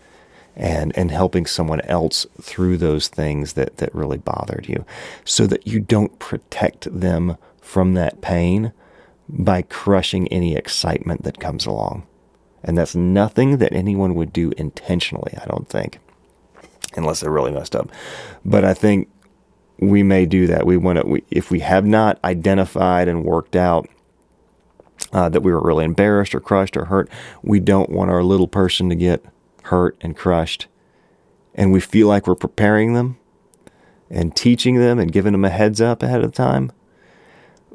and, 0.55 0.97
and 0.97 1.11
helping 1.11 1.45
someone 1.45 1.81
else 1.81 2.25
through 2.41 2.77
those 2.77 3.07
things 3.07 3.53
that, 3.53 3.77
that 3.77 3.93
really 3.93 4.17
bothered 4.17 4.67
you 4.67 4.85
so 5.25 5.45
that 5.47 5.67
you 5.67 5.79
don't 5.79 6.17
protect 6.19 6.87
them 6.99 7.37
from 7.61 7.93
that 7.93 8.21
pain 8.21 8.71
by 9.27 9.61
crushing 9.63 10.27
any 10.29 10.55
excitement 10.55 11.23
that 11.23 11.39
comes 11.39 11.65
along. 11.65 12.05
And 12.63 12.77
that's 12.77 12.95
nothing 12.95 13.57
that 13.57 13.73
anyone 13.73 14.15
would 14.15 14.31
do 14.31 14.51
intentionally, 14.57 15.33
I 15.41 15.45
don't 15.45 15.67
think 15.67 15.99
unless 16.95 17.19
they're 17.19 17.31
really 17.31 17.51
messed 17.51 17.75
up. 17.75 17.89
But 18.43 18.63
I 18.63 18.73
think 18.73 19.09
we 19.79 20.03
may 20.03 20.25
do 20.25 20.47
that. 20.47 20.65
We 20.65 20.77
want 20.77 20.99
to, 20.99 21.21
if 21.29 21.51
we 21.51 21.59
have 21.59 21.85
not 21.85 22.19
identified 22.23 23.07
and 23.07 23.25
worked 23.25 23.55
out 23.55 23.89
uh, 25.11 25.29
that 25.29 25.41
we 25.41 25.51
were 25.51 25.61
really 25.61 25.85
embarrassed 25.85 26.33
or 26.33 26.39
crushed 26.39 26.77
or 26.77 26.85
hurt, 26.85 27.09
we 27.41 27.59
don't 27.59 27.89
want 27.89 28.11
our 28.11 28.23
little 28.23 28.47
person 28.47 28.89
to 28.89 28.95
get 28.95 29.23
hurt 29.63 29.97
and 30.01 30.15
crushed. 30.15 30.67
And 31.53 31.71
we 31.71 31.79
feel 31.79 32.07
like 32.07 32.27
we're 32.27 32.35
preparing 32.35 32.93
them 32.93 33.17
and 34.09 34.35
teaching 34.35 34.75
them 34.75 34.99
and 34.99 35.11
giving 35.11 35.31
them 35.31 35.45
a 35.45 35.49
heads 35.49 35.81
up 35.81 36.03
ahead 36.03 36.23
of 36.23 36.33
time 36.33 36.71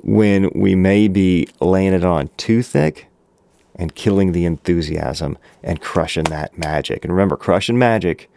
when 0.02 0.50
we 0.54 0.74
may 0.74 1.08
be 1.08 1.48
laying 1.60 1.92
it 1.92 2.04
on 2.04 2.30
too 2.36 2.62
thick 2.62 3.08
and 3.74 3.94
killing 3.94 4.32
the 4.32 4.44
enthusiasm 4.44 5.38
and 5.62 5.80
crushing 5.80 6.24
that 6.24 6.56
magic. 6.58 7.04
And 7.04 7.12
remember, 7.12 7.36
crushing 7.36 7.78
magic 7.78 8.30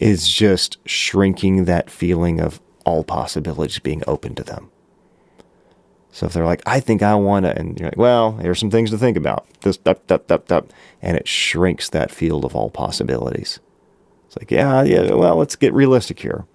is 0.00 0.28
just 0.28 0.78
shrinking 0.88 1.64
that 1.64 1.90
feeling 1.90 2.40
of 2.40 2.60
all 2.84 3.04
possibilities 3.04 3.78
being 3.78 4.02
open 4.06 4.34
to 4.34 4.42
them. 4.42 4.70
So 6.10 6.26
if 6.26 6.32
they're 6.32 6.44
like, 6.44 6.62
I 6.64 6.78
think 6.78 7.02
I 7.02 7.16
want 7.16 7.44
to, 7.44 7.58
and 7.58 7.78
you're 7.78 7.88
like, 7.88 7.98
well, 7.98 8.36
here's 8.36 8.60
some 8.60 8.70
things 8.70 8.90
to 8.90 8.98
think 8.98 9.16
about. 9.16 9.46
This, 9.62 9.76
dup, 9.76 10.06
dup, 10.06 10.28
dup, 10.28 10.46
dup, 10.46 10.72
and 11.02 11.16
it 11.16 11.26
shrinks 11.26 11.88
that 11.88 12.12
field 12.12 12.44
of 12.44 12.54
all 12.54 12.70
possibilities. 12.70 13.58
It's 14.26 14.36
like, 14.36 14.50
yeah, 14.50 14.84
yeah, 14.84 15.12
well, 15.12 15.36
let's 15.36 15.56
get 15.56 15.72
realistic 15.72 16.20
here. 16.20 16.46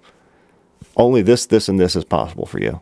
Only 0.96 1.22
this, 1.22 1.46
this, 1.46 1.68
and 1.68 1.78
this 1.78 1.96
is 1.96 2.06
possible 2.06 2.46
for 2.46 2.62
you. 2.62 2.80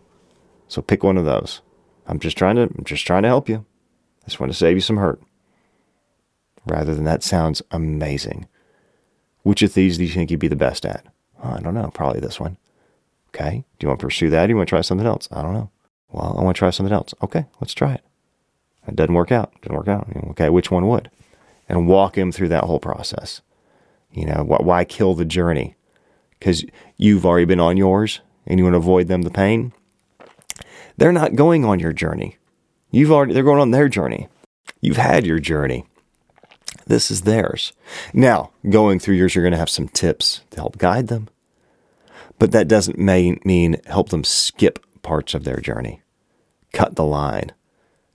So 0.68 0.82
pick 0.82 1.04
one 1.04 1.18
of 1.18 1.26
those. 1.26 1.62
I'm 2.06 2.20
just 2.20 2.38
trying 2.38 2.58
to, 2.58 2.64
I'm 2.64 2.84
just 2.84 3.08
trying 3.08 3.24
to 3.24 3.30
help 3.30 3.50
you. 3.50 3.66
I 4.24 4.26
just 4.28 4.40
want 4.40 4.52
to 4.52 4.58
save 4.58 4.78
you 4.78 4.82
some 4.82 4.98
hurt. 4.98 5.22
Rather 6.66 6.94
than 6.94 7.06
that 7.06 7.24
sounds 7.24 7.62
amazing. 7.72 8.48
Which 9.48 9.62
of 9.62 9.74
these 9.74 9.98
do 9.98 10.04
you 10.04 10.12
think 10.12 10.30
you'd 10.30 10.42
be 10.42 10.50
the 10.50 10.58
best 10.58 10.86
at? 10.86 11.06
I 11.42 11.62
don't 11.62 11.74
know. 11.74 11.90
Probably 11.94 12.20
this 12.20 12.38
one. 12.38 12.58
Okay. 13.30 13.64
Do 13.80 13.86
you 13.86 13.88
want 13.88 14.02
to 14.02 14.06
pursue 14.06 14.30
that? 14.30 14.44
Or 14.44 14.48
do 14.48 14.52
you 14.52 14.58
want 14.58 14.68
to 14.68 14.72
try 14.72 14.82
something 14.82 15.08
else? 15.08 15.30
I 15.32 15.42
don't 15.42 15.54
know. 15.54 15.70
Well, 16.12 16.36
I 16.38 16.44
want 16.44 16.58
to 16.58 16.60
try 16.60 16.70
something 16.70 16.94
else. 16.94 17.14
Okay, 17.24 17.46
let's 17.62 17.74
try 17.74 17.94
it. 17.94 18.02
It 18.90 18.98
doesn't 18.98 19.14
work 19.14 19.32
out. 19.32 19.54
It 19.56 19.62
doesn't 19.62 19.78
work 19.78 19.88
out. 19.88 20.10
Okay, 20.32 20.50
which 20.50 20.70
one 20.70 20.88
would? 20.90 21.10
And 21.70 21.88
walk 21.88 22.18
him 22.18 22.34
through 22.34 22.50
that 22.50 22.66
whole 22.66 22.82
process. 22.82 23.42
You 24.12 24.26
know, 24.26 24.44
why 24.44 24.84
kill 24.84 25.14
the 25.14 25.24
journey? 25.24 25.76
Because 26.38 26.66
you've 26.98 27.26
already 27.26 27.46
been 27.46 27.62
on 27.62 27.78
yours 27.78 28.20
and 28.46 28.60
you 28.60 28.66
want 28.66 28.74
to 28.74 28.80
avoid 28.80 29.08
them 29.08 29.22
the 29.22 29.30
pain. 29.30 29.72
They're 30.98 31.14
not 31.14 31.36
going 31.36 31.64
on 31.64 31.80
your 31.80 31.94
journey. 31.94 32.38
You've 32.92 33.14
already, 33.14 33.34
they're 33.34 33.44
going 33.44 33.62
on 33.62 33.72
their 33.72 33.88
journey. 33.88 34.28
You've 34.82 34.98
had 34.98 35.26
your 35.26 35.40
journey. 35.40 35.86
This 36.88 37.12
is 37.12 37.22
theirs. 37.22 37.74
Now, 38.14 38.52
going 38.70 39.00
through 39.00 39.16
yours, 39.16 39.36
you're 39.36 39.44
going 39.44 39.52
to 39.52 39.58
have 39.58 39.70
some 39.70 39.90
tips 39.90 40.42
to 40.52 40.58
help 40.58 40.78
guide 40.78 41.08
them. 41.08 41.28
But 42.40 42.52
that 42.52 42.68
doesn't 42.68 42.98
mean, 42.98 43.42
mean 43.44 43.82
help 43.86 44.10
them 44.10 44.24
skip 44.24 44.80
parts 45.02 45.34
of 45.34 45.44
their 45.44 45.60
journey. 45.60 46.02
Cut 46.72 46.96
the 46.96 47.06
line. 47.06 47.52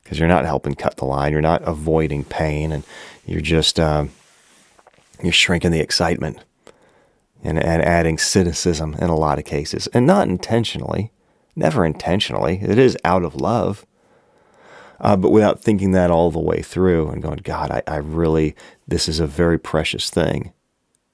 Because 0.02 0.18
you're 0.18 0.28
not 0.28 0.46
helping 0.46 0.74
cut 0.74 0.96
the 0.96 1.04
line. 1.04 1.32
You're 1.32 1.40
not 1.40 1.66
avoiding 1.66 2.24
pain 2.24 2.72
and 2.72 2.84
you're 3.26 3.40
just 3.40 3.78
uh, 3.78 4.06
you're 5.22 5.32
shrinking 5.32 5.70
the 5.70 5.80
excitement 5.80 6.44
and, 7.42 7.62
and 7.62 7.82
adding 7.82 8.18
cynicism 8.18 8.94
in 8.94 9.10
a 9.10 9.16
lot 9.16 9.38
of 9.38 9.44
cases. 9.44 9.86
And 9.88 10.06
not 10.06 10.28
intentionally. 10.28 11.12
Never 11.54 11.84
intentionally. 11.84 12.60
It 12.62 12.78
is 12.78 12.96
out 13.04 13.24
of 13.24 13.34
love 13.34 13.84
uh, 15.02 15.16
but 15.16 15.30
without 15.30 15.60
thinking 15.60 15.90
that 15.92 16.10
all 16.10 16.30
the 16.30 16.38
way 16.38 16.62
through 16.62 17.10
and 17.10 17.22
going, 17.22 17.40
God, 17.42 17.70
I, 17.70 17.82
I 17.86 17.96
really, 17.96 18.54
this 18.88 19.08
is 19.08 19.20
a 19.20 19.26
very 19.26 19.58
precious 19.58 20.08
thing, 20.08 20.52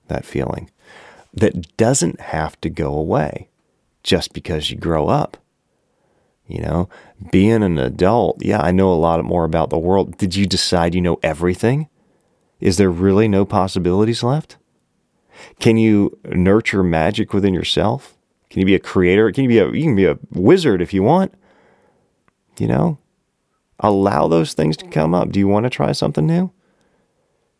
that 0.09 0.25
feeling 0.25 0.71
that 1.35 1.77
doesn't 1.77 2.21
have 2.21 2.61
to 2.61 2.71
go 2.71 2.95
away 2.95 3.49
just 4.03 4.33
because 4.33 4.71
you 4.71 4.77
grow 4.77 5.09
up. 5.09 5.37
You 6.47 6.63
know, 6.63 6.89
being 7.31 7.63
an 7.63 7.79
adult, 7.79 8.43
yeah, 8.43 8.61
I 8.61 8.71
know 8.71 8.91
a 8.91 8.95
lot 8.95 9.23
more 9.23 9.45
about 9.45 9.69
the 9.69 9.79
world. 9.79 10.17
Did 10.17 10.35
you 10.35 10.47
decide 10.47 10.95
you 10.95 11.03
know 11.03 11.19
everything? 11.23 11.89
Is 12.59 12.79
there 12.79 12.91
really 12.91 13.29
no 13.29 13.45
possibilities 13.45 14.23
left? 14.23 14.57
Can 15.61 15.77
you 15.77 16.19
nurture 16.25 16.83
magic 16.83 17.35
within 17.35 17.53
yourself? 17.53 18.17
Can 18.49 18.61
you 18.61 18.67
be 18.67 18.75
a 18.75 18.81
creator? 18.81 19.31
Can 19.31 19.45
you 19.45 19.49
be 19.49 19.59
a 19.59 19.71
you 19.71 19.83
can 19.83 19.95
be 19.95 20.07
a 20.07 20.19
wizard 20.33 20.81
if 20.81 20.95
you 20.95 21.03
want? 21.03 21.35
You 22.59 22.67
know, 22.67 22.99
allow 23.81 24.29
those 24.29 24.55
things 24.55 24.77
to 24.79 24.87
come 24.89 25.15
up. 25.15 25.31
Do 25.31 25.39
you 25.39 25.49
want 25.49 25.65
to 25.65 25.71
try 25.71 25.93
something 25.93 26.27
new? 26.27 26.51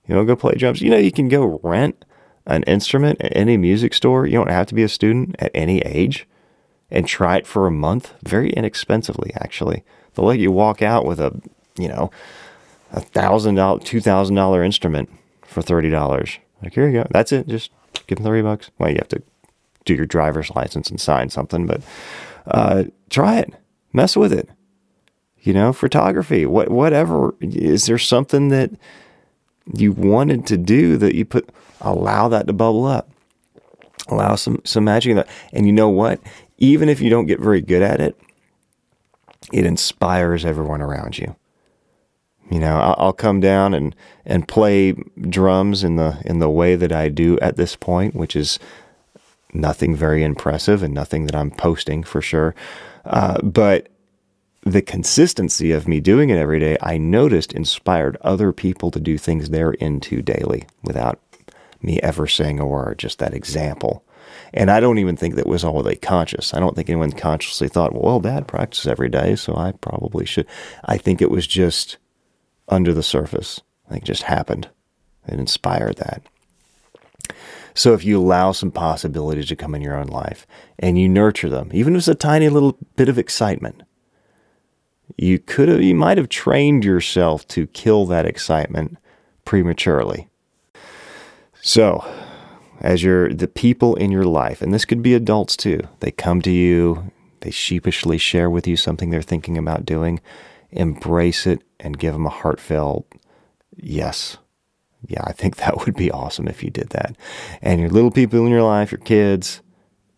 You 0.07 0.15
know, 0.15 0.25
go 0.25 0.37
play 0.37 0.55
drums. 0.55 0.81
You 0.81 0.91
know, 0.91 0.97
you 0.97 1.13
can 1.13 1.29
go 1.29 1.61
rent 1.63 2.05
an 2.47 2.63
instrument 2.65 3.21
at 3.21 3.37
any 3.37 3.57
music 3.57 3.93
store. 3.95 4.27
You 4.27 4.39
don't 4.39 4.51
have 4.51 4.67
to 4.67 4.75
be 4.75 4.83
a 4.83 4.89
student 4.89 5.37
at 5.39 5.51
any 5.55 5.81
age 5.81 6.27
and 6.91 7.07
try 7.07 7.37
it 7.37 7.47
for 7.47 7.67
a 7.67 7.71
month 7.71 8.15
very 8.25 8.51
inexpensively, 8.51 9.33
actually. 9.35 9.85
They'll 10.15 10.25
let 10.25 10.39
you 10.39 10.51
walk 10.51 10.81
out 10.81 11.05
with 11.05 11.21
a, 11.21 11.39
you 11.77 11.89
know, 11.89 12.11
a 12.91 13.01
thousand 13.01 13.57
dollar, 13.57 13.81
two 13.81 14.01
thousand 14.01 14.35
dollar 14.35 14.65
instrument 14.65 15.11
for 15.43 15.61
thirty 15.61 15.91
dollars. 15.91 16.39
Like 16.63 16.73
here 16.73 16.89
you 16.89 17.03
go. 17.03 17.07
That's 17.11 17.33
it. 17.33 17.47
Just 17.47 17.71
give 18.07 18.17
them 18.17 18.25
thirty 18.25 18.43
bucks. 18.43 18.71
Well, 18.79 18.89
you 18.89 18.97
have 18.97 19.09
to 19.09 19.23
do 19.85 19.95
your 19.95 20.07
driver's 20.07 20.51
license 20.57 20.89
and 20.89 20.99
sign 20.99 21.29
something, 21.29 21.67
but 21.67 21.83
uh, 22.47 22.85
try 23.11 23.39
it. 23.41 23.53
Mess 23.93 24.17
with 24.17 24.33
it 24.33 24.49
you 25.49 25.55
know, 25.55 25.73
photography, 25.73 26.45
what, 26.45 26.69
whatever. 26.69 27.35
Is 27.41 27.87
there 27.87 27.97
something 27.97 28.51
that 28.51 28.71
you 29.73 29.93
wanted 29.93 30.47
to 30.49 30.59
do 30.59 30.99
that 30.99 31.15
you 31.15 31.25
put 31.25 31.49
allow 31.81 32.29
that 32.29 32.47
to 32.49 32.53
bubble 32.53 32.85
up. 32.85 33.09
Allow 34.09 34.35
some 34.35 34.61
some 34.65 34.85
magic 34.85 35.11
in 35.11 35.17
that. 35.17 35.29
And 35.55 35.65
you 35.65 35.73
know 35.73 35.89
what? 35.89 36.21
Even 36.59 36.91
if 36.91 37.01
you 37.01 37.09
don't 37.09 37.25
get 37.25 37.41
very 37.41 37.63
good 37.63 37.81
at 37.81 37.99
it, 37.99 38.15
it 39.51 39.65
inspires 39.65 40.45
everyone 40.45 40.83
around 40.83 41.17
you. 41.17 41.35
You 42.51 42.61
know, 42.61 42.95
I'll 42.99 43.15
come 43.15 43.41
down 43.41 43.73
and, 43.73 43.97
and 44.27 44.47
play 44.47 44.93
drums 44.93 45.83
in 45.83 45.97
the 45.97 46.21
in 46.27 46.41
the 46.41 46.51
way 46.51 46.77
that 46.77 46.93
I 46.93 47.09
do 47.09 47.39
at 47.41 47.57
this 47.57 47.75
point, 47.75 48.15
which 48.15 48.37
is 48.37 48.59
nothing 49.55 49.97
very 49.97 50.25
impressive 50.25 50.83
and 50.83 50.93
nothing 50.93 51.25
that 51.25 51.35
I'm 51.35 51.51
posting 51.51 52.03
for 52.03 52.21
sure. 52.21 52.55
Uh, 53.07 53.41
but 53.41 53.89
the 54.63 54.83
consistency 54.83 55.73
of 55.73 55.89
me 55.89 56.01
doing 56.01 56.31
it 56.31 56.37
every 56.37 56.61
day, 56.61 56.77
I 56.83 56.99
noticed 56.99 57.53
inspired 57.53 58.17
other 58.21 58.53
people 58.53 58.91
to 58.91 59.01
do 59.01 59.17
things 59.17 59.49
they're 59.51 59.73
into 59.73 60.23
daily 60.23 60.67
without 60.83 61.21
me 61.81 62.01
ever 62.01 62.27
saying 62.27 62.59
a 62.59 62.67
word, 62.67 62.99
just 62.99 63.19
that 63.19 63.35
example. 63.35 64.05
And 64.53 64.71
I 64.71 64.81
don't 64.81 64.99
even 64.99 65.17
think 65.17 65.35
that 65.35 65.47
was 65.47 65.65
all 65.65 65.83
they 65.83 65.95
conscious. 65.97 66.53
I 66.53 66.61
don't 66.61 66.75
think 66.75 66.89
anyone 66.89 67.13
consciously 67.13 67.69
thought, 67.69 67.95
well, 67.95 68.21
dad 68.21 68.49
practices 68.49 68.87
every 68.87 69.09
day, 69.09 69.37
so 69.37 69.57
I 69.57 69.73
probably 69.73 70.27
should. 70.27 70.47
I 70.85 70.99
think 70.99 71.23
it 71.23 71.31
was 71.31 71.47
just 71.47 71.99
under 72.69 72.93
the 72.93 73.03
surface. 73.03 73.61
I 73.87 73.93
think 73.93 74.05
it 74.05 74.07
just 74.07 74.25
happened. 74.25 74.69
It 75.27 75.39
inspired 75.39 75.97
that. 75.97 76.23
So 77.75 77.95
if 77.95 78.05
you 78.05 78.19
allow 78.19 78.53
some 78.53 78.73
possibilities 78.73 79.47
to 79.49 79.57
come 79.57 79.75
in 79.75 79.83
your 79.83 79.97
own 79.97 80.09
life 80.09 80.47
and 80.79 80.99
you 80.99 81.09
nurture 81.09 81.49
them, 81.49 81.71
even 81.73 81.95
if 81.95 82.01
it's 82.01 82.09
a 82.09 82.15
tiny 82.15 82.49
little 82.49 82.77
bit 82.97 83.09
of 83.09 83.19
excitement, 83.19 83.83
you 85.19 85.39
could 85.41 85.69
have, 85.69 85.83
you 85.83 85.95
might 85.95 86.17
have 86.17 86.29
trained 86.29 86.85
yourself 86.85 87.47
to 87.49 87.67
kill 87.69 88.07
that 88.07 88.25
excitement 88.25 88.97
prematurely. 89.45 90.29
So, 91.61 92.09
as 92.81 93.03
you're 93.03 93.35
the 93.35 93.49
people 93.49 93.97
in 93.97 94.13
your 94.13 94.25
life, 94.25 94.63
and 94.63 94.73
this 94.73 94.85
could 94.85 95.03
be 95.03 95.15
adults 95.15 95.57
too, 95.57 95.81
they 96.01 96.13
come 96.13 96.41
to 96.43 96.51
you, 96.51 97.11
they 97.41 97.51
sheepishly 97.51 98.19
share 98.19 98.49
with 98.49 98.67
you 98.69 98.77
something 98.77 99.11
they're 99.11 99.21
thinking 99.23 99.59
about 99.59 99.85
doing, 99.85 100.21
embrace 100.71 101.47
it 101.47 101.63
and 101.81 101.99
give 101.99 102.13
them 102.13 102.27
a 102.27 102.31
heartfelt 102.31 103.07
yes. 103.77 104.39
Yeah, 105.07 105.23
I 105.25 105.33
think 105.33 105.57
that 105.59 105.85
would 105.85 105.97
be 105.97 106.11
awesome 106.11 106.49
if 106.49 106.63
you 106.63 106.71
did 106.71 106.91
that. 106.91 107.17
And 107.63 107.81
your 107.81 107.91
little 107.91 108.11
people 108.11 108.45
in 108.45 108.53
your 108.53 108.63
life, 108.63 108.93
your 108.93 109.01
kids, 109.01 109.63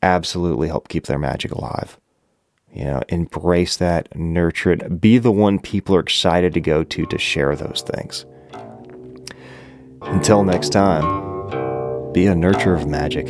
absolutely 0.03 0.69
help 0.69 0.89
keep 0.89 1.07
their 1.07 1.19
magic 1.19 1.53
alive. 1.53 2.00
You 2.73 2.85
know, 2.85 3.03
embrace 3.09 3.77
that, 3.79 4.15
nurture 4.17 4.73
it, 4.73 5.01
be 5.01 5.19
the 5.19 5.33
one 5.33 5.59
people 5.59 5.97
are 5.97 6.01
excited 6.01 6.55
to 6.55 6.61
go 6.61 6.85
to 6.85 7.07
to 7.07 7.19
share 7.19 7.57
those 7.57 7.83
things. 7.87 8.25
Until 10.03 10.45
next 10.45 10.71
time, 10.71 12.13
be 12.13 12.27
a 12.27 12.35
nurturer 12.35 12.81
of 12.81 12.87
magic. 12.87 13.27